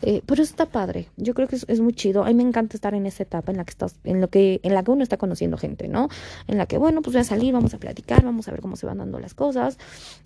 Eh, 0.05 0.21
pero 0.27 0.43
está 0.43 0.67
padre, 0.67 1.09
yo 1.17 1.33
creo 1.33 1.47
que 1.47 1.55
es, 1.55 1.65
es, 1.69 1.81
muy 1.81 1.93
chido. 1.93 2.25
A 2.25 2.27
mí 2.27 2.35
me 2.35 2.43
encanta 2.43 2.77
estar 2.77 2.93
en 2.95 3.07
esa 3.07 3.23
etapa 3.23 3.53
en 3.53 3.59
la 3.59 3.65
que 3.65 3.71
estás, 3.71 3.95
en 4.03 4.21
lo 4.21 4.29
que, 4.29 4.61
en 4.65 4.75
la 4.75 4.83
que 4.83 4.91
uno 4.91 5.05
está 5.05 5.17
conociendo 5.17 5.57
gente, 5.57 5.87
¿no? 5.87 6.09
En 6.49 6.59
la 6.59 6.67
que, 6.67 6.77
bueno, 6.77 7.03
pues 7.03 7.15
voy 7.15 7.21
a 7.21 7.25
salir, 7.25 7.53
vamos 7.53 7.73
a 7.75 7.79
platicar, 7.79 8.25
vamos 8.25 8.49
a 8.49 8.51
ver 8.51 8.61
cómo 8.61 8.75
se 8.75 8.87
van 8.87 8.99
dando 8.99 9.21
las 9.21 9.35
cosas. 9.35 9.79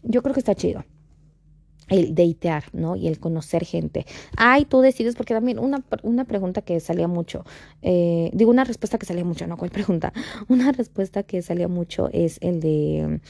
Yo 0.03 0.23
creo 0.23 0.33
que 0.33 0.41
está 0.41 0.55
chido 0.55 0.85
el 1.89 2.15
deitear, 2.15 2.65
¿no? 2.73 2.97
Y 2.97 3.09
el 3.09 3.19
conocer 3.19 3.65
gente. 3.65 4.07
Ay, 4.37 4.65
tú 4.65 4.81
decides, 4.81 5.15
porque 5.15 5.35
también 5.35 5.59
una, 5.59 5.83
una 6.03 6.25
pregunta 6.25 6.63
que 6.63 6.81
salía 6.81 7.09
mucho, 7.09 7.45
eh, 7.83 8.31
digo 8.33 8.51
una 8.51 8.65
respuesta 8.65 8.99
que 8.99 9.07
salía 9.07 9.25
mucho, 9.25 9.47
¿no? 9.47 9.57
¿Cuál 9.57 9.71
pregunta? 9.71 10.13
Una 10.49 10.73
respuesta 10.73 11.23
que 11.23 11.43
salía 11.43 11.69
mucho 11.69 12.09
es 12.13 12.39
el 12.41 12.61
de 12.61 13.21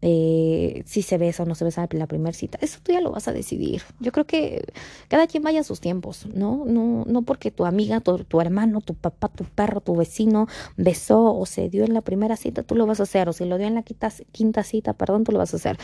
eh, 0.00 0.82
si 0.86 1.02
se 1.02 1.18
besa 1.18 1.42
o 1.42 1.46
no 1.46 1.54
se 1.54 1.64
besa 1.64 1.88
en 1.90 1.98
la 1.98 2.06
primera 2.06 2.32
cita. 2.32 2.58
Eso 2.60 2.78
tú 2.82 2.92
ya 2.92 3.00
lo 3.00 3.10
vas 3.10 3.26
a 3.28 3.32
decidir. 3.32 3.82
Yo 3.98 4.12
creo 4.12 4.26
que 4.26 4.64
cada 5.08 5.26
quien 5.26 5.42
vaya 5.42 5.60
a 5.60 5.64
sus 5.64 5.80
tiempos, 5.80 6.26
¿no? 6.26 6.64
No, 6.66 7.04
no 7.06 7.22
porque 7.22 7.50
tu 7.50 7.66
amiga, 7.66 8.00
tu, 8.00 8.40
hermano, 8.40 8.80
tu 8.80 8.94
papá, 8.94 9.28
tu 9.28 9.44
perro, 9.44 9.80
tu 9.80 9.96
vecino 9.96 10.46
besó 10.76 11.34
o 11.34 11.46
se 11.46 11.68
dio 11.68 11.84
en 11.84 11.94
la 11.94 12.02
primera 12.02 12.36
cita, 12.36 12.62
tú 12.62 12.74
lo 12.74 12.86
vas 12.86 13.00
a 13.00 13.04
hacer. 13.04 13.28
O 13.28 13.32
si 13.32 13.44
lo 13.44 13.58
dio 13.58 13.66
en 13.66 13.74
la 13.74 13.82
quinta, 13.82 14.62
cita, 14.62 14.92
perdón, 14.92 15.24
tú 15.24 15.32
lo 15.32 15.38
vas 15.38 15.52
a 15.52 15.56
hacer. 15.56 15.78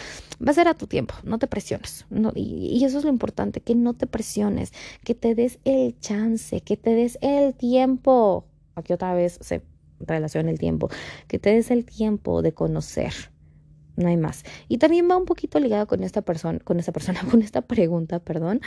Va 0.46 0.52
a 0.52 0.54
ser 0.54 0.68
a 0.68 0.74
tu 0.74 0.86
tiempo, 0.86 1.14
no 1.24 1.38
te 1.38 1.46
presiones. 1.46 2.06
Y 2.34 2.84
eso 2.84 2.98
es 2.98 3.04
lo 3.04 3.10
importante, 3.10 3.60
que 3.60 3.74
no 3.74 3.94
te 3.94 4.06
presiones, 4.06 4.72
que 5.04 5.14
te 5.14 5.34
des 5.34 5.58
el 5.64 5.98
chance, 6.00 6.60
que 6.60 6.76
te 6.76 6.94
des 6.94 7.18
el 7.20 7.54
tiempo. 7.54 8.44
Aquí 8.76 8.92
otra 8.92 9.14
vez 9.14 9.38
se 9.40 9.62
relaciona 10.00 10.50
el 10.50 10.58
tiempo, 10.58 10.88
que 11.28 11.38
te 11.38 11.50
des 11.50 11.70
el 11.70 11.84
tiempo 11.84 12.42
de 12.42 12.52
conocer 12.52 13.12
no 13.96 14.08
hay 14.08 14.16
más. 14.16 14.44
Y 14.68 14.78
también 14.78 15.08
va 15.10 15.16
un 15.16 15.24
poquito 15.24 15.58
ligado 15.60 15.86
con 15.86 16.02
esta 16.02 16.22
persona, 16.22 16.58
con 16.60 16.78
esta 16.78 16.92
persona, 16.92 17.20
con 17.30 17.42
esta 17.42 17.62
pregunta, 17.62 18.18
perdón. 18.18 18.60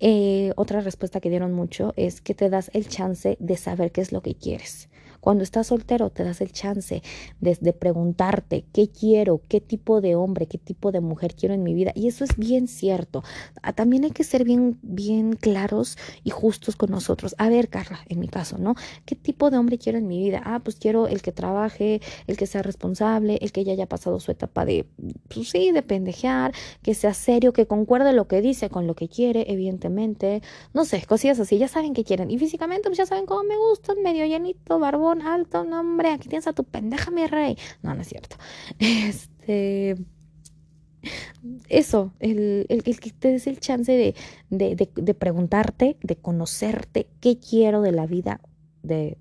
Eh, 0.00 0.52
otra 0.56 0.80
respuesta 0.80 1.20
que 1.20 1.30
dieron 1.30 1.52
mucho 1.52 1.92
es 1.96 2.20
que 2.20 2.34
te 2.34 2.50
das 2.50 2.70
el 2.74 2.88
chance 2.88 3.36
de 3.40 3.56
saber 3.56 3.92
qué 3.92 4.00
es 4.00 4.12
lo 4.12 4.22
que 4.22 4.34
quieres. 4.34 4.88
Cuando 5.24 5.42
estás 5.42 5.68
soltero 5.68 6.10
te 6.10 6.22
das 6.22 6.42
el 6.42 6.52
chance 6.52 7.02
de, 7.40 7.72
preguntarte 7.72 8.66
qué 8.74 8.90
quiero, 8.90 9.40
qué 9.48 9.62
tipo 9.62 10.02
de 10.02 10.16
hombre, 10.16 10.44
qué 10.44 10.58
tipo 10.58 10.92
de 10.92 11.00
mujer 11.00 11.34
quiero 11.34 11.54
en 11.54 11.62
mi 11.62 11.72
vida. 11.72 11.92
Y 11.94 12.08
eso 12.08 12.24
es 12.24 12.36
bien 12.36 12.68
cierto. 12.68 13.24
Ah, 13.62 13.72
también 13.72 14.04
hay 14.04 14.10
que 14.10 14.22
ser 14.22 14.44
bien, 14.44 14.78
bien 14.82 15.32
claros 15.32 15.96
y 16.24 16.28
justos 16.28 16.76
con 16.76 16.90
nosotros. 16.90 17.34
A 17.38 17.48
ver, 17.48 17.70
Carla, 17.70 18.00
en 18.10 18.20
mi 18.20 18.28
caso, 18.28 18.58
¿no? 18.58 18.74
¿Qué 19.06 19.14
tipo 19.14 19.48
de 19.48 19.56
hombre 19.56 19.78
quiero 19.78 19.96
en 19.96 20.06
mi 20.06 20.18
vida? 20.22 20.42
Ah, 20.44 20.60
pues 20.62 20.76
quiero 20.76 21.08
el 21.08 21.22
que 21.22 21.32
trabaje, 21.32 22.02
el 22.26 22.36
que 22.36 22.46
sea 22.46 22.62
responsable, 22.62 23.38
el 23.40 23.50
que 23.50 23.64
ya 23.64 23.72
haya 23.72 23.86
pasado 23.86 24.20
su 24.20 24.30
etapa 24.30 24.66
de, 24.66 24.84
pues 25.32 25.48
sí, 25.48 25.72
de 25.72 25.80
pendejear, 25.80 26.52
que 26.82 26.92
sea 26.92 27.14
serio, 27.14 27.54
que 27.54 27.66
concuerde 27.66 28.12
lo 28.12 28.28
que 28.28 28.42
dice 28.42 28.68
con 28.68 28.86
lo 28.86 28.94
que 28.94 29.08
quiere, 29.08 29.50
evidentemente. 29.50 30.42
No 30.74 30.84
sé, 30.84 31.06
cosillas 31.06 31.40
así. 31.40 31.56
Ya 31.56 31.68
saben 31.68 31.94
qué 31.94 32.04
quieren. 32.04 32.30
Y 32.30 32.36
físicamente, 32.36 32.90
pues 32.90 32.98
ya 32.98 33.06
saben 33.06 33.24
cómo 33.24 33.42
me 33.44 33.56
gustan, 33.56 34.02
medio 34.02 34.26
llenito, 34.26 34.78
barbón, 34.78 35.13
alto, 35.22 35.64
no, 35.64 35.80
hombre, 35.80 36.10
aquí 36.10 36.28
tienes 36.28 36.46
a 36.46 36.52
tu 36.52 36.64
pendeja, 36.64 37.10
mi 37.10 37.26
rey. 37.26 37.56
No, 37.82 37.94
no 37.94 38.02
es 38.02 38.08
cierto. 38.08 38.36
Este 38.78 39.96
eso, 41.68 42.12
el, 42.20 42.66
el, 42.68 42.82
que 42.82 43.10
te 43.10 43.28
des 43.28 43.46
el 43.46 43.60
chance 43.60 43.92
de, 43.92 44.14
de, 44.50 44.88
de, 44.94 45.14
preguntarte, 45.14 45.96
de 46.02 46.16
conocerte, 46.16 47.08
qué 47.20 47.38
quiero 47.38 47.82
de 47.82 47.92
la 47.92 48.06
vida 48.06 48.40
de 48.82 49.18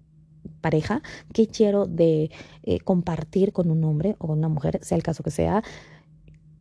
pareja, 0.61 1.01
qué 1.33 1.47
quiero 1.47 1.85
de 1.85 2.31
eh, 2.63 2.79
compartir 2.79 3.53
con 3.53 3.69
un 3.71 3.83
hombre 3.83 4.15
o 4.19 4.27
con 4.27 4.37
una 4.37 4.49
mujer, 4.49 4.79
sea 4.81 4.97
el 4.97 5.03
caso 5.03 5.23
que 5.23 5.31
sea, 5.31 5.63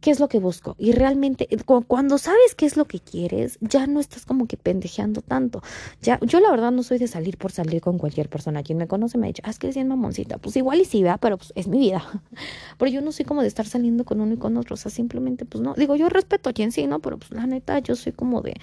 qué 0.02 0.10
es 0.10 0.18
lo 0.20 0.28
que 0.28 0.40
busco. 0.40 0.74
Y 0.78 0.92
realmente, 0.92 1.46
eh, 1.48 1.58
cuando 1.86 2.18
sabes 2.18 2.56
qué 2.56 2.66
es 2.66 2.76
lo 2.76 2.86
que 2.86 2.98
quieres, 2.98 3.56
ya 3.60 3.86
no 3.86 4.00
estás 4.00 4.26
como 4.26 4.46
que 4.46 4.56
pendejeando 4.56 5.22
tanto. 5.22 5.62
Ya, 6.02 6.18
yo 6.20 6.40
la 6.40 6.50
verdad 6.50 6.72
no 6.72 6.82
soy 6.82 6.98
de 6.98 7.06
salir 7.06 7.38
por 7.38 7.52
salir 7.52 7.80
con 7.80 7.98
cualquier 7.98 8.28
persona. 8.28 8.64
Quien 8.64 8.78
me 8.78 8.88
conoce 8.88 9.16
me 9.16 9.26
ha 9.26 9.28
dicho, 9.28 9.42
ah, 9.46 9.50
es 9.50 9.60
que 9.60 9.72
mamoncita. 9.84 10.38
Pues 10.38 10.56
igual 10.56 10.80
y 10.80 10.84
sí, 10.84 11.04
vea, 11.04 11.18
pero 11.18 11.38
pues 11.38 11.52
es 11.54 11.68
mi 11.68 11.78
vida. 11.78 12.02
Pero 12.78 12.90
yo 12.90 13.00
no 13.00 13.12
soy 13.12 13.24
como 13.24 13.42
de 13.42 13.48
estar 13.48 13.64
saliendo 13.66 14.04
con 14.04 14.20
uno 14.20 14.34
y 14.34 14.38
con 14.38 14.56
otro. 14.56 14.74
O 14.74 14.76
sea, 14.76 14.90
simplemente, 14.90 15.44
pues 15.44 15.62
no. 15.62 15.74
Digo, 15.74 15.94
yo 15.94 16.08
respeto 16.08 16.50
a 16.50 16.52
quien 16.52 16.72
sí, 16.72 16.86
¿no? 16.88 16.98
Pero 16.98 17.18
pues 17.18 17.30
la 17.30 17.46
neta, 17.46 17.78
yo 17.78 17.94
soy 17.94 18.12
como 18.12 18.42
de. 18.42 18.54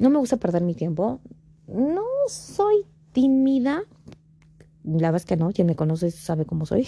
No 0.00 0.10
me 0.10 0.18
gusta 0.18 0.36
perder 0.36 0.62
mi 0.62 0.74
tiempo. 0.74 1.20
No 1.66 2.04
soy 2.28 2.86
tímida. 3.12 3.82
La 4.84 5.10
verdad 5.10 5.16
es 5.16 5.26
que 5.26 5.36
no. 5.36 5.50
Quien 5.50 5.66
me 5.66 5.74
conoce 5.74 6.12
sabe 6.12 6.44
cómo 6.44 6.66
soy. 6.66 6.86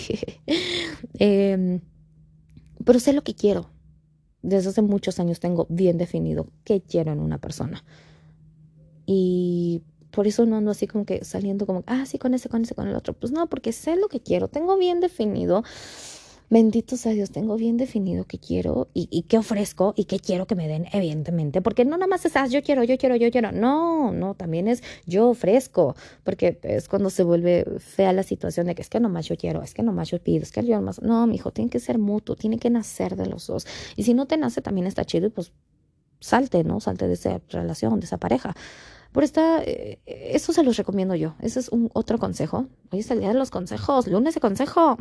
eh, 1.18 1.80
pero 2.84 3.00
sé 3.00 3.12
lo 3.12 3.22
que 3.22 3.34
quiero. 3.34 3.70
Desde 4.42 4.70
hace 4.70 4.82
muchos 4.82 5.18
años 5.20 5.40
tengo 5.40 5.66
bien 5.70 5.96
definido 5.96 6.48
qué 6.64 6.82
quiero 6.82 7.12
en 7.12 7.20
una 7.20 7.38
persona. 7.38 7.84
Y 9.06 9.82
por 10.10 10.26
eso 10.26 10.46
no 10.46 10.56
ando 10.56 10.70
así 10.70 10.86
como 10.86 11.04
que 11.04 11.24
saliendo 11.24 11.66
como, 11.66 11.82
ah, 11.86 12.06
sí, 12.06 12.18
con 12.18 12.34
ese, 12.34 12.48
con 12.48 12.62
ese, 12.62 12.74
con 12.74 12.86
el 12.86 12.94
otro. 12.94 13.14
Pues 13.14 13.32
no, 13.32 13.48
porque 13.48 13.72
sé 13.72 13.96
lo 13.96 14.08
que 14.08 14.20
quiero. 14.20 14.48
Tengo 14.48 14.76
bien 14.76 15.00
definido 15.00 15.64
Bendito 16.50 16.96
sea 16.96 17.12
Dios, 17.12 17.30
tengo 17.30 17.56
bien 17.56 17.76
definido 17.76 18.24
qué 18.24 18.38
quiero 18.38 18.88
y, 18.92 19.22
qué 19.22 19.38
ofrezco 19.38 19.94
y 19.96 20.04
qué 20.04 20.20
quiero 20.20 20.46
que 20.46 20.54
me 20.54 20.68
den, 20.68 20.86
evidentemente, 20.92 21.62
porque 21.62 21.84
no 21.84 21.96
nada 21.96 22.06
más 22.06 22.24
es, 22.26 22.36
ah, 22.36 22.46
yo 22.46 22.62
quiero, 22.62 22.84
yo 22.84 22.98
quiero, 22.98 23.16
yo 23.16 23.30
quiero, 23.30 23.50
no, 23.50 24.12
no, 24.12 24.34
también 24.34 24.68
es 24.68 24.82
yo 25.06 25.30
ofrezco, 25.30 25.96
porque 26.22 26.58
es 26.62 26.88
cuando 26.88 27.10
se 27.10 27.24
vuelve 27.24 27.64
fea 27.78 28.12
la 28.12 28.22
situación 28.22 28.66
de 28.66 28.74
que 28.74 28.82
es 28.82 28.90
que 28.90 29.00
nomás 29.00 29.26
yo 29.26 29.36
quiero, 29.36 29.62
es 29.62 29.74
que 29.74 29.82
nomás 29.82 30.10
yo 30.10 30.22
pido, 30.22 30.42
es 30.42 30.52
que 30.52 30.64
yo 30.64 30.76
nomás, 30.76 31.00
no, 31.02 31.26
mi 31.26 31.36
hijo, 31.36 31.50
tiene 31.50 31.70
que 31.70 31.80
ser 31.80 31.98
mutuo, 31.98 32.36
tiene 32.36 32.58
que 32.58 32.70
nacer 32.70 33.16
de 33.16 33.26
los 33.26 33.46
dos, 33.46 33.66
y 33.96 34.02
si 34.02 34.12
no 34.14 34.26
te 34.26 34.36
nace 34.36 34.60
también 34.60 34.86
está 34.86 35.04
chido 35.04 35.26
y 35.26 35.30
pues 35.30 35.52
salte, 36.20 36.64
¿no? 36.64 36.80
Salte 36.80 37.06
de 37.06 37.14
esa 37.14 37.40
relación, 37.50 38.00
de 38.00 38.06
esa 38.06 38.18
pareja. 38.18 38.54
Por 39.14 39.22
esta, 39.22 39.62
eh, 39.62 40.00
eso 40.06 40.52
se 40.52 40.64
los 40.64 40.76
recomiendo 40.76 41.14
yo. 41.14 41.36
Ese 41.40 41.60
es 41.60 41.68
un 41.68 41.88
otro 41.94 42.18
consejo. 42.18 42.66
Hoy 42.90 42.98
es 42.98 43.12
el 43.12 43.20
día 43.20 43.28
de 43.28 43.34
los 43.34 43.52
consejos, 43.52 44.08
lunes 44.08 44.34
de 44.34 44.40
consejo. 44.40 44.98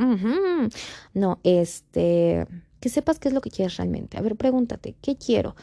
No, 1.15 1.39
este, 1.43 2.45
que 2.79 2.89
sepas 2.89 3.17
qué 3.17 3.29
es 3.29 3.33
lo 3.33 3.41
que 3.41 3.49
quieres 3.49 3.75
realmente. 3.77 4.19
A 4.19 4.21
ver, 4.21 4.35
pregúntate, 4.35 4.95
¿qué 5.01 5.17
quiero? 5.17 5.55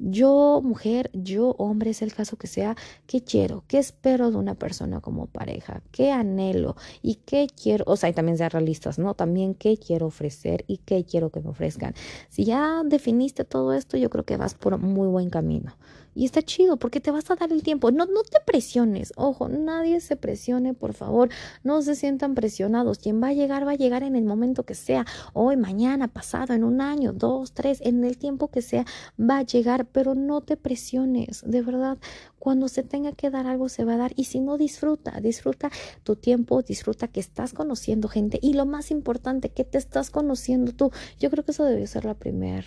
Yo, 0.00 0.60
mujer, 0.64 1.12
yo, 1.12 1.50
hombre, 1.58 1.90
es 1.90 2.02
el 2.02 2.12
caso 2.12 2.36
que 2.36 2.48
sea, 2.48 2.74
¿qué 3.06 3.22
quiero? 3.22 3.62
¿Qué 3.68 3.78
espero 3.78 4.32
de 4.32 4.36
una 4.36 4.56
persona 4.56 5.00
como 5.00 5.28
pareja? 5.28 5.80
¿Qué 5.92 6.10
anhelo? 6.10 6.74
¿Y 7.02 7.20
qué 7.24 7.46
quiero? 7.46 7.84
O 7.86 7.94
sea, 7.94 8.08
y 8.08 8.12
también 8.14 8.36
sean 8.36 8.50
realistas, 8.50 8.98
¿no? 8.98 9.14
También 9.14 9.54
qué 9.54 9.76
quiero 9.76 10.06
ofrecer 10.06 10.64
y 10.66 10.78
qué 10.78 11.04
quiero 11.04 11.30
que 11.30 11.40
me 11.40 11.50
ofrezcan. 11.50 11.94
Si 12.30 12.44
ya 12.44 12.82
definiste 12.84 13.44
todo 13.44 13.72
esto, 13.74 13.96
yo 13.96 14.10
creo 14.10 14.24
que 14.24 14.36
vas 14.36 14.54
por 14.54 14.76
muy 14.76 15.06
buen 15.06 15.30
camino. 15.30 15.76
Y 16.14 16.26
está 16.26 16.42
chido 16.42 16.76
porque 16.76 17.00
te 17.00 17.10
vas 17.10 17.30
a 17.30 17.36
dar 17.36 17.52
el 17.52 17.62
tiempo. 17.62 17.90
No, 17.90 18.04
no 18.04 18.22
te 18.22 18.38
presiones. 18.44 19.12
Ojo, 19.16 19.48
nadie 19.48 20.00
se 20.00 20.16
presione, 20.16 20.74
por 20.74 20.92
favor. 20.92 21.30
No 21.64 21.80
se 21.80 21.94
sientan 21.94 22.34
presionados. 22.34 22.98
Quien 22.98 23.22
va 23.22 23.28
a 23.28 23.32
llegar, 23.32 23.66
va 23.66 23.72
a 23.72 23.76
llegar 23.76 24.02
en 24.02 24.16
el 24.16 24.24
momento 24.24 24.64
que 24.64 24.74
sea. 24.74 25.06
Hoy, 25.32 25.56
mañana, 25.56 26.08
pasado, 26.08 26.52
en 26.54 26.64
un 26.64 26.80
año, 26.80 27.12
dos, 27.12 27.52
tres, 27.52 27.80
en 27.80 28.04
el 28.04 28.18
tiempo 28.18 28.48
que 28.48 28.60
sea, 28.60 28.84
va 29.18 29.38
a 29.38 29.42
llegar. 29.42 29.86
Pero 29.86 30.14
no 30.14 30.42
te 30.42 30.56
presiones. 30.56 31.42
De 31.46 31.62
verdad, 31.62 31.98
cuando 32.38 32.68
se 32.68 32.82
tenga 32.82 33.12
que 33.12 33.30
dar 33.30 33.46
algo, 33.46 33.68
se 33.70 33.84
va 33.84 33.94
a 33.94 33.98
dar. 33.98 34.12
Y 34.16 34.24
si 34.24 34.40
no, 34.40 34.58
disfruta. 34.58 35.18
Disfruta 35.20 35.70
tu 36.02 36.16
tiempo. 36.16 36.62
Disfruta 36.62 37.08
que 37.08 37.20
estás 37.20 37.54
conociendo 37.54 38.08
gente. 38.08 38.38
Y 38.42 38.52
lo 38.52 38.66
más 38.66 38.90
importante, 38.90 39.48
que 39.48 39.64
te 39.64 39.78
estás 39.78 40.10
conociendo 40.10 40.72
tú. 40.72 40.90
Yo 41.18 41.30
creo 41.30 41.44
que 41.44 41.52
eso 41.52 41.64
debe 41.64 41.86
ser 41.86 42.04
la 42.04 42.14
primera 42.14 42.66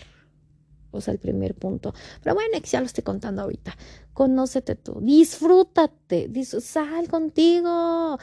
o 0.98 1.02
sea, 1.02 1.14
el 1.14 1.20
primer 1.20 1.56
punto. 1.56 1.94
Pero 2.24 2.36
bueno, 2.36 2.58
ya 2.64 2.80
lo 2.80 2.86
estoy 2.86 3.04
contando 3.04 3.42
ahorita. 3.44 3.76
Conócete 4.16 4.76
tú, 4.76 5.00
disfrútate, 5.02 6.32
sal 6.62 7.10
contigo, 7.10 8.18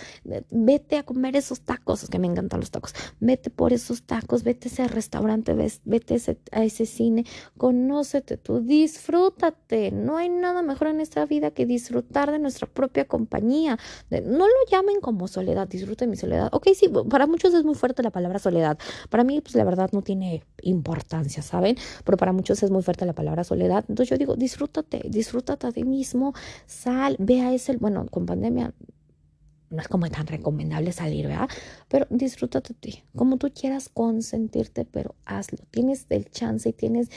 vete 0.50 0.96
a 0.96 1.02
comer 1.02 1.36
esos 1.36 1.60
tacos, 1.60 2.02
es 2.02 2.08
que 2.08 2.18
me 2.18 2.26
encantan 2.26 2.60
los 2.60 2.70
tacos, 2.70 2.94
vete 3.20 3.50
por 3.50 3.74
esos 3.74 4.02
tacos, 4.04 4.42
vete 4.42 4.68
a 4.68 4.72
ese 4.72 4.88
restaurante, 4.88 5.52
vete 5.84 6.16
a 6.50 6.64
ese 6.64 6.86
cine, 6.86 7.26
conócete 7.58 8.38
tú, 8.38 8.60
disfrútate. 8.60 9.90
No 9.92 10.16
hay 10.16 10.30
nada 10.30 10.62
mejor 10.62 10.88
en 10.88 11.00
esta 11.00 11.26
vida 11.26 11.50
que 11.50 11.66
disfrutar 11.66 12.32
de 12.32 12.38
nuestra 12.38 12.66
propia 12.66 13.06
compañía. 13.06 13.78
No 14.10 14.46
lo 14.46 14.54
llamen 14.70 14.98
como 15.02 15.28
soledad, 15.28 15.68
disfruten 15.68 16.08
mi 16.08 16.16
soledad. 16.16 16.48
Ok, 16.52 16.68
sí, 16.74 16.90
para 17.10 17.26
muchos 17.26 17.52
es 17.52 17.64
muy 17.64 17.74
fuerte 17.74 18.02
la 18.02 18.10
palabra 18.10 18.38
soledad. 18.38 18.78
Para 19.10 19.24
mí, 19.24 19.42
pues 19.42 19.54
la 19.56 19.64
verdad 19.64 19.90
no 19.92 20.00
tiene 20.00 20.42
importancia, 20.62 21.42
¿saben? 21.42 21.76
Pero 22.02 22.16
para 22.16 22.32
muchos 22.32 22.62
es 22.62 22.70
muy 22.70 22.82
fuerte 22.82 23.04
la 23.04 23.12
palabra 23.12 23.44
soledad. 23.44 23.84
Entonces 23.88 24.08
yo 24.08 24.16
digo, 24.16 24.36
disfrútate, 24.36 25.02
disfrútate 25.10 25.81
mismo, 25.84 26.34
sal, 26.66 27.16
ve 27.18 27.40
a 27.40 27.52
ese, 27.52 27.76
bueno, 27.76 28.06
con 28.10 28.26
pandemia 28.26 28.74
no 29.72 29.80
es 29.80 29.88
como 29.88 30.08
tan 30.08 30.26
recomendable 30.26 30.92
salir, 30.92 31.26
¿verdad? 31.26 31.48
Pero 31.88 32.06
disfrútate 32.10 32.74
ti, 32.74 33.04
como 33.16 33.38
tú 33.38 33.50
quieras 33.52 33.88
consentirte, 33.88 34.84
pero 34.84 35.14
hazlo. 35.24 35.58
Tienes 35.70 36.06
el 36.10 36.30
chance 36.30 36.68
y 36.68 36.72
tienes 36.72 37.10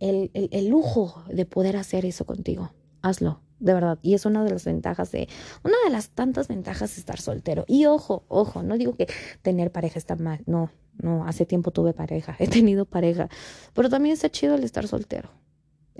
el, 0.00 0.30
el, 0.34 0.68
lujo 0.68 1.24
de 1.28 1.46
poder 1.46 1.76
hacer 1.76 2.04
eso 2.04 2.26
contigo. 2.26 2.72
Hazlo, 3.00 3.40
de 3.60 3.74
verdad. 3.74 3.98
Y 4.02 4.14
es 4.14 4.26
una 4.26 4.42
de 4.42 4.50
las 4.50 4.64
ventajas 4.64 5.12
de, 5.12 5.28
una 5.62 5.76
de 5.84 5.90
las 5.90 6.10
tantas 6.10 6.48
ventajas 6.48 6.96
de 6.96 7.00
estar 7.00 7.20
soltero. 7.20 7.64
Y 7.68 7.86
ojo, 7.86 8.24
ojo, 8.28 8.62
no 8.62 8.76
digo 8.76 8.96
que 8.96 9.06
tener 9.42 9.70
pareja 9.70 9.98
está 9.98 10.16
mal, 10.16 10.42
no, 10.46 10.70
no, 10.98 11.26
hace 11.26 11.46
tiempo 11.46 11.70
tuve 11.70 11.92
pareja, 11.92 12.34
he 12.40 12.48
tenido 12.48 12.86
pareja, 12.86 13.28
pero 13.72 13.88
también 13.88 14.14
está 14.14 14.30
chido 14.30 14.56
el 14.56 14.64
estar 14.64 14.86
soltero. 14.88 15.30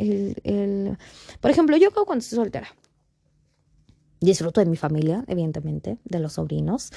El, 0.01 0.37
el, 0.45 0.97
por 1.41 1.51
ejemplo, 1.51 1.77
yo 1.77 1.91
cuando 1.93 2.23
estoy 2.23 2.37
soltera, 2.37 2.69
disfruto 4.21 4.61
de 4.61 4.67
mi 4.67 4.77
familia, 4.77 5.25
evidentemente, 5.29 5.99
de 6.05 6.19
los 6.21 6.35
sobrinos. 6.35 6.91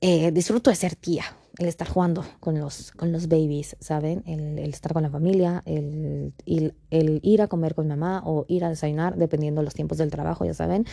Eh, 0.00 0.30
disfruto 0.30 0.70
de 0.70 0.76
ser 0.76 0.94
tía, 0.94 1.24
el 1.58 1.68
estar 1.68 1.88
jugando 1.88 2.24
con 2.38 2.60
los, 2.60 2.92
con 2.92 3.12
los 3.12 3.28
babies, 3.28 3.76
¿saben? 3.80 4.22
El, 4.26 4.58
estar 4.58 4.92
con 4.92 5.02
la 5.02 5.10
familia, 5.10 5.62
el, 5.64 6.34
el, 6.44 7.20
ir 7.22 7.42
a 7.42 7.48
comer 7.48 7.74
con 7.74 7.88
mamá 7.88 8.22
o 8.24 8.44
ir 8.46 8.64
a 8.64 8.68
desayunar, 8.68 9.16
dependiendo 9.16 9.62
de 9.62 9.64
los 9.64 9.74
tiempos 9.74 9.96
del 9.98 10.10
trabajo, 10.10 10.44
ya 10.44 10.52
saben. 10.52 10.84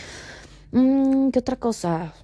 Mm, 0.72 1.30
¿Qué 1.30 1.38
otra 1.38 1.56
cosa? 1.56 2.14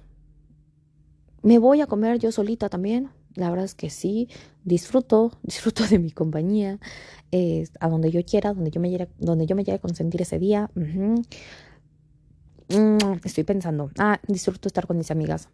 Me 1.43 1.59
voy 1.59 1.81
a 1.81 1.87
comer 1.87 2.17
yo 2.17 2.31
solita 2.31 2.67
también. 2.67 3.09
La 3.35 3.49
verdad 3.49 3.65
es 3.65 3.75
que 3.75 3.89
sí, 3.89 4.29
disfruto, 4.63 5.37
disfruto 5.43 5.85
de 5.87 5.99
mi 5.99 6.11
compañía, 6.11 6.79
a 7.79 7.89
donde 7.89 8.11
yo 8.11 8.23
quiera, 8.25 8.53
donde 8.53 8.71
yo 8.71 8.81
me 8.81 8.89
quiera, 8.89 9.07
donde 9.17 9.45
yo 9.45 9.55
me 9.55 9.63
quiera 9.63 9.79
consentir 9.79 10.21
ese 10.21 10.39
día. 10.39 10.69
Mm, 10.75 11.15
estoy 13.23 13.43
pensando, 13.43 13.91
ah, 13.97 14.19
disfruto 14.27 14.67
estar 14.67 14.87
con 14.87 14.97
mis 14.97 15.11
amigas, 15.11 15.49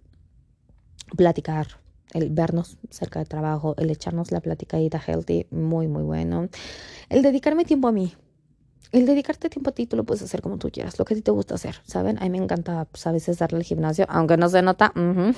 platicar, 1.16 1.68
el 2.14 2.30
vernos 2.30 2.78
cerca 2.90 3.20
de 3.20 3.26
trabajo, 3.26 3.76
el 3.78 3.90
echarnos 3.90 4.32
la 4.32 4.40
platicadita 4.40 5.02
healthy, 5.06 5.48
muy, 5.52 5.88
muy 5.88 6.04
bueno. 6.04 6.50
El 7.10 7.22
dedicarme 7.22 7.66
tiempo 7.66 7.88
a 7.88 7.92
mí. 7.92 8.14
El 8.92 9.06
dedicarte 9.06 9.50
tiempo 9.50 9.70
a 9.72 9.74
ti, 9.74 9.86
tú 9.86 9.98
lo 9.98 10.06
puedes 10.06 10.24
hacer 10.24 10.42
como 10.42 10.58
tú 10.58 10.70
quieras, 10.72 10.98
lo 10.98 11.04
que 11.04 11.14
a 11.14 11.18
ti 11.18 11.22
te 11.22 11.32
gusta 11.32 11.56
hacer, 11.56 11.76
¿saben? 11.86 12.18
A 12.20 12.24
mí 12.24 12.30
me 12.30 12.38
encanta, 12.38 12.86
pues, 12.86 13.06
a 13.06 13.12
veces 13.12 13.38
darle 13.38 13.58
al 13.58 13.64
gimnasio, 13.64 14.06
aunque 14.08 14.38
no 14.38 14.48
se 14.48 14.62
nota, 14.62 14.94
no 14.96 15.34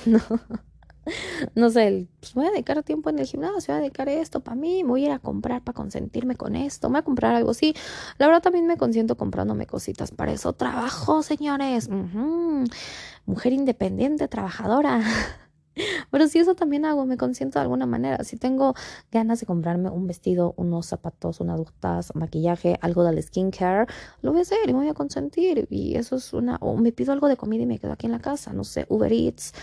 no 1.54 1.70
sé, 1.70 2.06
pues 2.20 2.34
voy 2.34 2.46
a 2.46 2.50
dedicar 2.50 2.82
tiempo 2.82 3.10
en 3.10 3.18
el 3.18 3.26
gimnasio, 3.26 3.74
voy 3.74 3.78
a 3.78 3.80
dedicar 3.80 4.08
esto 4.08 4.40
para 4.40 4.56
mí, 4.56 4.82
voy 4.82 5.04
a 5.04 5.06
ir 5.06 5.12
a 5.12 5.18
comprar 5.18 5.62
para 5.62 5.74
consentirme 5.74 6.36
con 6.36 6.56
esto, 6.56 6.88
voy 6.88 6.98
a 6.98 7.02
comprar 7.02 7.34
algo 7.34 7.50
así. 7.50 7.74
La 8.18 8.26
verdad 8.26 8.42
también 8.42 8.66
me 8.66 8.76
consiento 8.76 9.16
comprándome 9.16 9.66
cositas, 9.66 10.10
para 10.10 10.32
eso 10.32 10.52
trabajo, 10.52 11.22
señores. 11.22 11.88
Mujer 13.26 13.52
independiente, 13.52 14.28
trabajadora. 14.28 15.02
Pero 16.10 16.28
si 16.28 16.38
eso 16.38 16.54
también 16.54 16.84
hago, 16.84 17.06
me 17.06 17.16
consiento 17.16 17.58
de 17.58 17.62
alguna 17.62 17.86
manera. 17.86 18.22
Si 18.24 18.36
tengo 18.36 18.74
ganas 19.10 19.40
de 19.40 19.46
comprarme 19.46 19.88
un 19.88 20.06
vestido, 20.06 20.54
unos 20.56 20.86
zapatos, 20.86 21.40
unas 21.40 21.58
botas, 21.58 22.14
maquillaje, 22.14 22.78
algo 22.80 23.04
del 23.04 23.22
skincare, 23.22 23.86
lo 24.22 24.32
voy 24.32 24.40
a 24.40 24.42
hacer 24.42 24.58
y 24.64 24.72
me 24.72 24.80
voy 24.80 24.88
a 24.88 24.94
consentir. 24.94 25.66
Y 25.70 25.96
eso 25.96 26.16
es 26.16 26.32
una. 26.32 26.56
O 26.60 26.76
me 26.76 26.92
pido 26.92 27.12
algo 27.12 27.28
de 27.28 27.36
comida 27.36 27.62
y 27.62 27.66
me 27.66 27.78
quedo 27.78 27.92
aquí 27.92 28.06
en 28.06 28.12
la 28.12 28.20
casa, 28.20 28.52
no 28.52 28.64
sé, 28.64 28.86
Uber 28.88 29.12
Eats, 29.12 29.54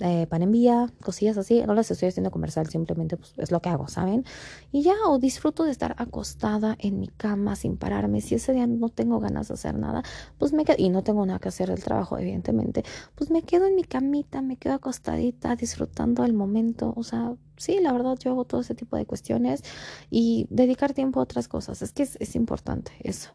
eh, 0.00 0.26
pan 0.26 0.42
envía, 0.42 0.92
cosillas 1.02 1.38
así. 1.38 1.62
No 1.62 1.74
las 1.74 1.90
estoy 1.90 2.08
haciendo 2.08 2.30
comercial, 2.30 2.66
simplemente 2.68 3.16
pues, 3.16 3.32
es 3.36 3.50
lo 3.50 3.60
que 3.60 3.68
hago, 3.68 3.88
¿saben? 3.88 4.24
Y 4.72 4.82
ya, 4.82 4.94
o 5.06 5.18
disfruto 5.18 5.64
de 5.64 5.70
estar 5.70 5.94
acostada 5.98 6.76
en 6.78 7.00
mi 7.00 7.08
cama 7.08 7.56
sin 7.56 7.76
pararme. 7.76 8.20
Si 8.20 8.34
ese 8.34 8.52
día 8.52 8.66
no 8.66 8.88
tengo 8.88 9.20
ganas 9.20 9.48
de 9.48 9.54
hacer 9.54 9.78
nada, 9.78 10.02
pues 10.38 10.52
me 10.52 10.64
quedo, 10.64 10.76
y 10.78 10.88
no 10.90 11.02
tengo 11.02 11.24
nada 11.24 11.38
que 11.38 11.48
hacer 11.48 11.70
el 11.70 11.82
trabajo, 11.82 12.18
evidentemente, 12.18 12.84
pues 13.14 13.30
me 13.30 13.42
quedo 13.42 13.66
en 13.66 13.74
mi 13.74 13.84
camita, 13.84 14.42
me 14.42 14.56
quedo 14.56 14.74
acostadita, 14.74 15.56
disfrutando 15.56 16.24
el 16.24 16.34
momento. 16.34 16.92
O 16.96 17.02
sea, 17.02 17.34
sí, 17.56 17.78
la 17.80 17.92
verdad, 17.92 18.16
yo 18.18 18.32
hago 18.32 18.44
todo 18.44 18.60
ese 18.60 18.74
tipo 18.74 18.96
de 18.96 19.06
cuestiones 19.06 19.62
y 20.10 20.46
dedicar 20.50 20.92
tiempo 20.92 21.20
a 21.20 21.22
otras 21.22 21.48
cosas. 21.48 21.82
Es 21.82 21.92
que 21.92 22.02
es, 22.02 22.16
es 22.20 22.36
importante 22.36 22.92
eso. 23.00 23.30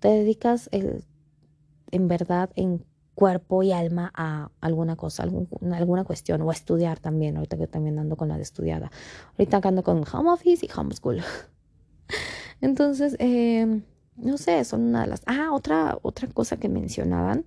Te 0.00 0.08
dedicas 0.08 0.68
el, 0.70 1.04
en 1.90 2.08
verdad 2.08 2.50
en 2.56 2.84
cuerpo 3.14 3.62
y 3.62 3.72
alma 3.72 4.10
a 4.14 4.50
alguna 4.60 4.96
cosa, 4.96 5.22
alguna 5.22 6.04
cuestión, 6.04 6.42
o 6.42 6.50
a 6.50 6.52
estudiar 6.52 6.98
también, 6.98 7.36
ahorita 7.36 7.56
que 7.56 7.66
también 7.66 7.98
ando 7.98 8.16
con 8.16 8.28
la 8.28 8.36
de 8.36 8.42
estudiada. 8.42 8.90
Ahorita 9.38 9.60
ando 9.62 9.82
con 9.82 10.04
home 10.10 10.30
office 10.30 10.66
y 10.66 10.70
homeschool. 10.78 11.22
Entonces, 12.60 13.16
em, 13.18 13.82
no 14.16 14.36
sé, 14.38 14.64
son 14.64 14.82
una 14.82 15.02
de 15.02 15.06
las... 15.08 15.22
Ah, 15.26 15.50
otra, 15.52 15.98
otra 16.02 16.28
cosa 16.28 16.56
que 16.56 16.68
mencionaban 16.68 17.44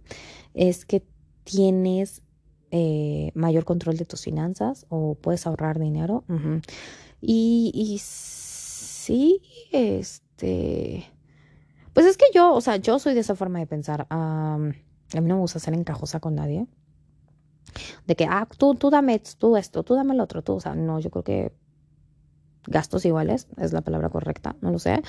es 0.54 0.86
que 0.86 1.06
tienes 1.44 2.22
eh, 2.72 3.32
mayor 3.34 3.66
control 3.66 3.98
de 3.98 4.06
tus 4.06 4.22
finanzas 4.22 4.86
o 4.90 5.16
puedes 5.16 5.48
ahorrar 5.48 5.80
dinero. 5.80 6.24
y, 7.22 7.72
y 7.74 8.00
sí, 8.00 9.42
este... 9.72 11.06
Pues 11.94 12.06
es 12.06 12.16
que 12.16 12.26
yo, 12.32 12.54
o 12.54 12.62
sea, 12.62 12.76
yo 12.76 13.00
soy 13.00 13.16
de 13.16 13.22
esa 13.22 13.34
forma 13.36 13.58
de 13.58 13.66
pensar. 13.66 14.06
A 15.14 15.22
mí 15.22 15.28
no 15.28 15.36
me 15.36 15.42
gusta 15.42 15.60
ser 15.60 15.74
encajosa 15.74 16.20
con 16.20 16.36
nadie. 16.36 16.68
De 18.06 18.16
que, 18.16 18.26
ah, 18.26 18.48
tú, 18.58 18.76
tú 18.76 18.90
dame 18.90 19.22
tú 19.38 19.58
esto, 19.58 19.84
tú 19.84 19.96
dame 19.96 20.14
el 20.14 20.22
otro, 20.22 20.42
tú. 20.42 20.54
O 20.54 20.60
sea, 20.60 20.76
no, 20.76 21.00
yo 21.00 21.10
creo 21.10 21.24
que 21.24 21.54
gastos 22.68 23.06
iguales 23.06 23.48
es 23.58 23.74
la 23.74 23.82
palabra 23.82 24.10
correcta, 24.10 24.56
no 24.62 24.72
lo 24.72 24.80
sé. 24.80 25.02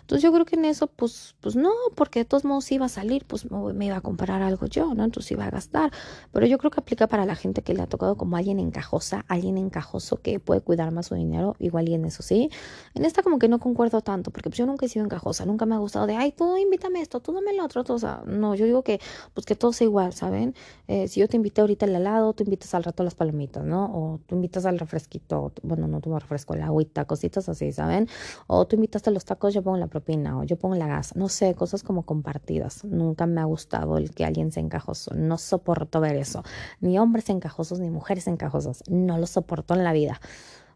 Entonces 0.00 0.22
yo 0.22 0.32
creo 0.32 0.44
que 0.44 0.56
en 0.56 0.64
eso, 0.64 0.88
pues, 0.88 1.36
pues 1.40 1.54
no, 1.54 1.70
porque 1.94 2.20
de 2.20 2.24
todos 2.24 2.44
modos 2.44 2.70
iba 2.72 2.86
a 2.86 2.88
salir, 2.88 3.24
pues 3.24 3.50
me 3.50 3.86
iba 3.86 3.96
a 3.96 4.00
comprar 4.00 4.42
algo 4.42 4.66
yo, 4.66 4.94
¿no? 4.94 5.04
Entonces 5.04 5.30
iba 5.32 5.46
a 5.46 5.50
gastar. 5.50 5.92
Pero 6.32 6.46
yo 6.46 6.58
creo 6.58 6.70
que 6.70 6.80
aplica 6.80 7.06
para 7.06 7.24
la 7.24 7.36
gente 7.36 7.62
que 7.62 7.72
le 7.72 7.82
ha 7.82 7.86
tocado 7.86 8.16
como 8.16 8.36
alguien 8.36 8.58
encajosa, 8.58 9.24
alguien 9.28 9.58
encajoso 9.58 10.16
que 10.16 10.40
puede 10.40 10.60
cuidar 10.60 10.90
más 10.90 11.06
su 11.06 11.14
dinero, 11.14 11.54
igual 11.60 11.88
y 11.88 11.94
en 11.94 12.04
eso 12.04 12.22
sí. 12.22 12.50
En 12.94 13.04
esta 13.04 13.22
como 13.22 13.38
que 13.38 13.48
no 13.48 13.60
concuerdo 13.60 14.00
tanto, 14.00 14.30
porque 14.30 14.50
pues 14.50 14.58
yo 14.58 14.66
nunca 14.66 14.86
he 14.86 14.88
sido 14.88 15.04
encajosa, 15.04 15.46
nunca 15.46 15.66
me 15.66 15.74
ha 15.74 15.78
gustado 15.78 16.06
de, 16.06 16.16
ay, 16.16 16.32
tú 16.32 16.56
invítame 16.56 17.00
esto, 17.00 17.20
tú 17.20 17.32
dame 17.32 17.54
lo 17.54 17.64
otro, 17.64 17.84
o 17.86 17.98
sea, 17.98 18.22
no, 18.26 18.54
yo 18.54 18.64
digo 18.64 18.82
que, 18.82 19.00
pues 19.34 19.46
que 19.46 19.54
todo 19.54 19.72
sea 19.72 19.84
igual, 19.86 20.12
¿saben? 20.12 20.54
Eh, 20.88 21.08
si 21.08 21.20
yo 21.20 21.28
te 21.28 21.36
invité 21.36 21.60
ahorita 21.60 21.86
el 21.86 21.94
helado, 21.94 22.32
tú 22.32 22.44
invitas 22.44 22.74
al 22.74 22.84
rato 22.84 23.02
las 23.04 23.14
palomitas, 23.14 23.64
¿no? 23.64 23.84
O 23.84 24.20
tú 24.26 24.34
invitas 24.34 24.66
al 24.66 24.78
refresquito, 24.78 25.52
bueno, 25.62 25.86
no 25.86 26.00
tomo 26.00 26.18
refresco, 26.18 26.54
la 26.54 26.66
agüita, 26.66 27.01
cositas 27.04 27.48
así, 27.48 27.72
¿saben? 27.72 28.08
O 28.46 28.66
tú 28.66 28.76
invitaste 28.76 29.10
los 29.10 29.24
tacos, 29.24 29.54
yo 29.54 29.62
pongo 29.62 29.76
la 29.76 29.86
propina 29.86 30.38
o 30.38 30.44
yo 30.44 30.56
pongo 30.58 30.74
la 30.74 30.86
gas, 30.86 31.16
no 31.16 31.28
sé, 31.28 31.54
cosas 31.54 31.82
como 31.82 32.04
compartidas. 32.04 32.84
Nunca 32.84 33.26
me 33.26 33.40
ha 33.40 33.44
gustado 33.44 33.98
el 33.98 34.10
que 34.10 34.24
alguien 34.24 34.52
se 34.52 34.60
encajoso, 34.60 35.14
no 35.14 35.38
soporto 35.38 36.00
ver 36.00 36.16
eso, 36.16 36.42
ni 36.80 36.98
hombres 36.98 37.28
encajosos 37.30 37.80
ni 37.80 37.90
mujeres 37.90 38.26
encajosas, 38.26 38.82
no 38.88 39.18
lo 39.18 39.26
soporto 39.26 39.74
en 39.74 39.84
la 39.84 39.92
vida. 39.92 40.20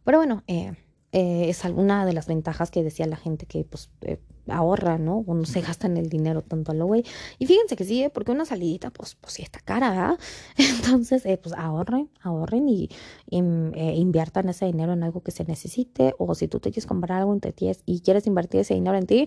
Pero 0.04 0.18
bueno, 0.18 0.42
eh, 0.46 0.72
eh, 1.12 1.48
es 1.48 1.64
alguna 1.64 2.04
de 2.04 2.12
las 2.12 2.26
ventajas 2.26 2.70
que 2.70 2.82
decía 2.82 3.06
la 3.06 3.16
gente 3.16 3.46
que 3.46 3.64
pues 3.64 3.90
eh, 4.02 4.20
ahorra, 4.48 4.98
¿no? 4.98 5.24
O 5.26 5.34
no 5.34 5.44
se 5.44 5.60
gastan 5.60 5.96
el 5.96 6.08
dinero 6.08 6.42
tanto 6.42 6.72
a 6.72 6.74
lo 6.74 6.86
güey. 6.86 7.04
Y 7.38 7.46
fíjense 7.46 7.76
que 7.76 7.84
sí, 7.84 8.06
porque 8.12 8.32
una 8.32 8.44
salidita, 8.44 8.90
pues, 8.90 9.14
pues 9.14 9.34
sí 9.34 9.42
está 9.42 9.60
cara, 9.60 9.90
¿verdad? 9.90 10.18
Entonces, 10.56 11.22
pues 11.42 11.54
ahorren, 11.56 12.10
ahorren 12.22 12.68
y, 12.68 12.88
inviertan 13.30 14.48
ese 14.48 14.66
dinero 14.66 14.92
en 14.92 15.02
algo 15.02 15.22
que 15.22 15.30
se 15.30 15.44
necesite. 15.44 16.14
O 16.18 16.34
si 16.34 16.48
tú 16.48 16.60
te 16.60 16.70
quieres 16.70 16.86
comprar 16.86 17.20
algo 17.20 17.38
y 17.84 18.00
quieres 18.00 18.26
invertir 18.26 18.60
ese 18.60 18.74
dinero 18.74 18.96
en 18.96 19.06
ti, 19.06 19.26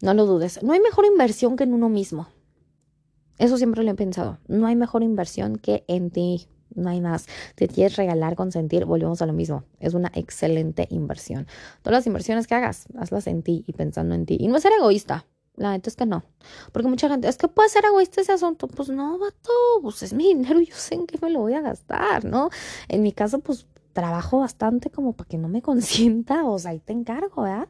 no 0.00 0.14
lo 0.14 0.26
dudes. 0.26 0.62
No 0.62 0.72
hay 0.72 0.80
mejor 0.80 1.04
inversión 1.06 1.56
que 1.56 1.64
en 1.64 1.74
uno 1.74 1.88
mismo. 1.88 2.28
Eso 3.38 3.56
siempre 3.56 3.84
lo 3.84 3.90
he 3.90 3.94
pensado. 3.94 4.38
No 4.48 4.66
hay 4.66 4.76
mejor 4.76 5.02
inversión 5.02 5.56
que 5.56 5.84
en 5.86 6.10
ti 6.10 6.48
no 6.78 6.90
hay 6.90 7.00
más. 7.00 7.26
Te 7.54 7.68
quieres 7.68 7.96
regalar, 7.96 8.36
consentir, 8.36 8.84
volvemos 8.84 9.20
a 9.22 9.26
lo 9.26 9.32
mismo. 9.32 9.64
Es 9.80 9.94
una 9.94 10.10
excelente 10.14 10.86
inversión. 10.90 11.46
Todas 11.82 11.98
las 11.98 12.06
inversiones 12.06 12.46
que 12.46 12.54
hagas, 12.54 12.86
hazlas 12.98 13.26
en 13.26 13.42
ti 13.42 13.64
y 13.66 13.72
pensando 13.72 14.14
en 14.14 14.26
ti. 14.26 14.36
Y 14.40 14.48
no 14.48 14.58
ser 14.60 14.72
egoísta. 14.78 15.26
La 15.56 15.72
neta 15.72 15.90
es 15.90 15.96
que 15.96 16.06
no. 16.06 16.22
Porque 16.72 16.88
mucha 16.88 17.08
gente, 17.08 17.28
es 17.28 17.36
que 17.36 17.48
puede 17.48 17.68
ser 17.68 17.84
egoísta 17.84 18.20
ese 18.20 18.32
asunto. 18.32 18.68
Pues 18.68 18.88
no, 18.88 19.18
vato, 19.18 19.50
pues 19.82 20.02
es 20.04 20.12
mi 20.12 20.28
dinero, 20.28 20.60
yo 20.62 20.74
sé 20.74 20.94
en 20.94 21.06
qué 21.06 21.18
me 21.20 21.30
lo 21.30 21.40
voy 21.40 21.54
a 21.54 21.60
gastar, 21.60 22.24
¿no? 22.24 22.50
En 22.88 23.02
mi 23.02 23.12
caso, 23.12 23.40
pues 23.40 23.66
trabajo 23.92 24.38
bastante 24.38 24.90
como 24.90 25.14
para 25.14 25.28
que 25.28 25.38
no 25.38 25.48
me 25.48 25.60
consienta, 25.70 26.44
o 26.44 26.58
sea, 26.58 26.70
ahí 26.70 26.78
te 26.78 26.92
encargo, 26.92 27.42
¿verdad? 27.42 27.68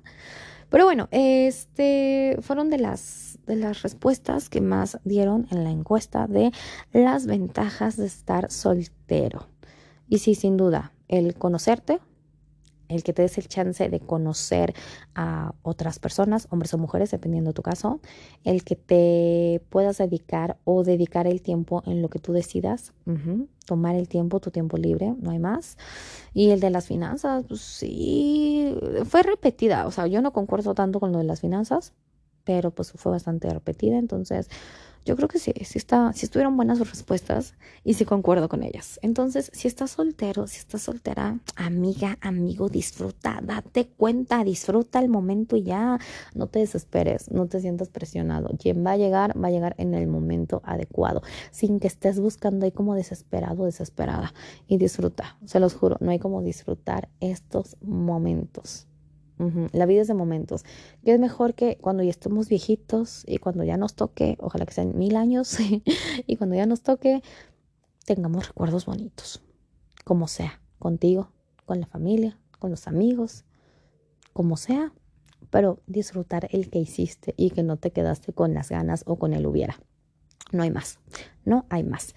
Pero 0.71 0.85
bueno, 0.85 1.09
este 1.11 2.37
fueron 2.43 2.71
de 2.71 2.79
las 2.79 3.39
de 3.47 3.57
las 3.57 3.83
respuestas 3.83 4.51
que 4.51 4.61
más 4.61 4.99
dieron 5.05 5.49
en 5.51 5.65
la 5.65 5.71
encuesta 5.71 6.27
de 6.27 6.53
las 6.93 7.27
ventajas 7.27 7.97
de 7.97 8.07
estar 8.07 8.51
soltero. 8.51 9.49
Y 10.09 10.19
sí, 10.19 10.35
sin 10.35 10.57
duda, 10.57 10.93
el 11.09 11.35
conocerte, 11.35 12.01
el 12.89 13.03
que 13.03 13.13
te 13.13 13.23
des 13.23 13.39
el 13.39 13.49
chance 13.49 13.89
de 13.89 14.01
conocer 14.01 14.75
a 15.15 15.55
otras 15.63 15.99
personas, 15.99 16.49
hombres 16.51 16.73
o 16.75 16.79
mujeres, 16.79 17.11
dependiendo 17.11 17.51
de 17.51 17.55
tu 17.55 17.63
caso, 17.63 18.01
el 18.45 18.65
que 18.65 18.77
te 18.77 19.63
puedas 19.71 19.99
dedicar 19.99 20.59
o 20.65 20.85
dedicar 20.85 21.27
el 21.27 21.43
tiempo 21.43 21.83
en 21.87 22.03
lo 22.03 22.09
que 22.09 22.19
tú 22.19 22.33
decidas, 22.33 22.93
tomar 23.67 23.95
el 23.95 24.09
tiempo, 24.09 24.41
tu 24.41 24.51
tiempo 24.51 24.77
libre, 24.77 25.15
no 25.21 25.31
hay 25.31 25.39
más. 25.39 25.77
Y 26.33 26.51
el 26.51 26.61
de 26.61 26.71
las 26.71 26.87
finanzas, 26.87 27.45
pues 27.47 27.61
sí, 27.61 28.75
fue 29.05 29.23
repetida, 29.23 29.87
o 29.87 29.91
sea, 29.91 30.07
yo 30.07 30.23
no 30.23 30.33
concuerdo 30.33 30.75
tanto 30.75 31.01
con 31.01 31.13
lo 31.13 31.19
de 31.19 31.25
las 31.25 31.41
finanzas, 31.41 31.93
pero 32.45 32.71
pues 32.71 32.93
fue 32.93 33.13
bastante 33.13 33.51
repetida, 33.51 33.99
entonces 33.99 34.49
yo 35.09 35.17
creo 35.17 35.27
que 35.27 35.39
sí, 35.39 35.55
sí, 35.65 35.79
está, 35.79 36.13
sí 36.13 36.27
estuvieron 36.27 36.55
buenas 36.55 36.77
sus 36.77 36.91
respuestas 36.91 37.55
y 37.83 37.95
sí 37.95 38.05
concuerdo 38.05 38.51
con 38.51 38.63
ellas. 38.63 39.01
Entonces, 39.01 39.51
si 39.55 39.67
estás 39.67 39.93
soltero, 39.93 40.47
si 40.47 40.59
estás 40.59 40.83
soltera, 40.83 41.39
amiga, 41.57 42.19
amigo, 42.21 42.69
disfruta, 42.69 43.41
date 43.43 43.89
cuenta, 43.89 44.45
disfruta 44.45 44.99
el 44.99 45.09
momento 45.09 45.57
y 45.57 45.63
ya, 45.63 45.99
no 46.35 46.49
te 46.49 46.59
desesperes, 46.59 47.31
no 47.31 47.47
te 47.47 47.59
sientas 47.63 47.89
presionado. 47.89 48.51
Quien 48.59 48.85
va 48.85 48.93
a 48.93 48.97
llegar, 48.99 49.33
va 49.43 49.49
a 49.49 49.51
llegar 49.51 49.75
en 49.79 49.95
el 49.95 50.07
momento 50.09 50.61
adecuado, 50.63 51.23
sin 51.53 51.81
que 51.81 51.87
estés 51.87 52.21
buscando 52.21 52.67
ahí 52.67 52.73
como 52.73 52.95
desesperado, 52.95 53.65
desesperada. 53.65 54.35
Y 54.67 54.77
disfruta, 54.77 55.39
se 55.47 55.59
los 55.59 55.73
juro, 55.73 55.97
no 56.01 56.11
hay 56.11 56.19
como 56.19 56.43
disfrutar 56.43 57.09
estos 57.21 57.79
momentos. 57.81 58.87
La 59.73 59.87
vida 59.87 60.03
es 60.03 60.09
de 60.09 60.15
momentos. 60.15 60.65
Que 61.05 61.13
es 61.13 61.21
mejor 61.21 61.55
que 61.55 61.79
cuando 61.79 62.03
ya 62.03 62.11
estemos 62.11 62.49
viejitos 62.49 63.25
y 63.27 63.39
cuando 63.39 63.65
ya 63.65 63.77
nos 63.77 63.95
toque, 63.95 64.37
ojalá 64.41 64.67
que 64.67 64.75
sean 64.75 64.99
mil 64.99 65.17
años, 65.17 65.59
y 66.27 66.37
cuando 66.37 66.57
ya 66.57 66.67
nos 66.67 66.83
toque, 66.83 67.23
tengamos 68.05 68.49
recuerdos 68.49 68.87
bonitos. 68.87 69.43
Como 70.05 70.27
sea, 70.29 70.61
contigo, 70.79 71.31
con 71.67 71.81
la 71.81 71.87
familia, 71.87 72.39
con 72.59 72.71
los 72.71 72.89
amigos, 72.89 73.45
como 74.33 74.57
sea, 74.57 74.93
pero 75.51 75.81
disfrutar 75.87 76.49
el 76.51 76.71
que 76.71 76.79
hiciste 76.79 77.35
y 77.37 77.51
que 77.51 77.63
no 77.63 77.77
te 77.77 77.91
quedaste 77.91 78.33
con 78.33 78.55
las 78.55 78.71
ganas 78.71 79.05
o 79.07 79.17
con 79.17 79.35
el 79.35 79.47
hubiera. 79.47 79.81
No 80.51 80.63
hay 80.63 80.71
más, 80.71 80.99
no 81.45 81.67
hay 81.69 81.85
más. 81.85 82.15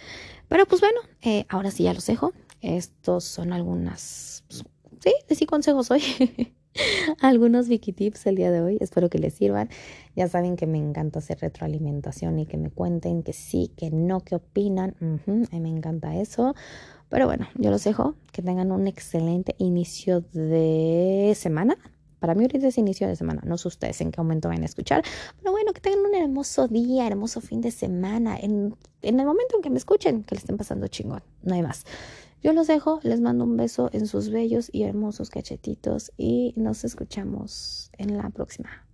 Pero 0.47 0.65
pues 0.65 0.81
bueno, 0.81 0.99
eh, 1.21 1.45
ahora 1.49 1.71
sí 1.71 1.83
ya 1.83 1.93
los 1.93 2.05
dejo. 2.05 2.33
Estos 2.61 3.25
son 3.25 3.53
algunas, 3.53 4.43
pues, 4.47 4.63
sí, 4.99 5.35
sí 5.35 5.45
consejos 5.45 5.91
hoy. 5.91 6.01
algunos 7.19 7.67
Vicky 7.67 7.93
Tips 7.93 8.25
el 8.27 8.35
día 8.35 8.51
de 8.51 8.61
hoy. 8.61 8.77
Espero 8.79 9.09
que 9.09 9.19
les 9.19 9.33
sirvan. 9.33 9.69
Ya 10.15 10.27
saben 10.27 10.55
que 10.55 10.67
me 10.67 10.77
encanta 10.77 11.19
hacer 11.19 11.39
retroalimentación 11.39 12.39
y 12.39 12.45
que 12.45 12.57
me 12.57 12.69
cuenten 12.69 13.23
que 13.23 13.33
sí, 13.33 13.71
que 13.75 13.91
no, 13.91 14.21
que 14.21 14.35
opinan. 14.35 14.95
me 15.25 15.69
encanta 15.69 16.15
eso. 16.15 16.55
Pero 17.09 17.27
bueno, 17.27 17.47
yo 17.55 17.71
los 17.71 17.83
dejo. 17.83 18.15
Que 18.31 18.41
tengan 18.41 18.71
un 18.71 18.87
excelente 18.87 19.55
inicio 19.57 20.21
de 20.33 21.33
semana. 21.35 21.77
Para 22.19 22.35
mí 22.35 22.43
ahorita 22.43 22.67
es 22.67 22.77
inicio 22.77 23.07
de 23.07 23.15
semana, 23.15 23.41
no 23.43 23.57
sé 23.57 23.67
ustedes 23.67 23.99
en 23.99 24.11
qué 24.11 24.21
momento 24.21 24.47
van 24.47 24.61
a 24.61 24.65
escuchar, 24.65 25.03
pero 25.39 25.51
bueno, 25.53 25.73
que 25.73 25.81
tengan 25.81 26.05
un 26.05 26.13
hermoso 26.13 26.67
día, 26.67 27.07
hermoso 27.07 27.41
fin 27.41 27.61
de 27.61 27.71
semana, 27.71 28.37
en, 28.37 28.75
en 29.01 29.19
el 29.19 29.25
momento 29.25 29.55
en 29.55 29.63
que 29.63 29.71
me 29.71 29.79
escuchen, 29.79 30.21
que 30.21 30.35
le 30.35 30.39
estén 30.39 30.55
pasando 30.55 30.87
chingón, 30.87 31.23
no 31.41 31.55
hay 31.55 31.63
más. 31.63 31.83
Yo 32.43 32.53
los 32.53 32.65
dejo, 32.65 32.99
les 33.03 33.21
mando 33.21 33.43
un 33.43 33.55
beso 33.55 33.91
en 33.93 34.07
sus 34.07 34.29
bellos 34.29 34.69
y 34.73 34.81
hermosos 34.83 35.29
cachetitos 35.29 36.11
y 36.17 36.53
nos 36.57 36.83
escuchamos 36.83 37.91
en 37.99 38.17
la 38.17 38.31
próxima. 38.31 38.87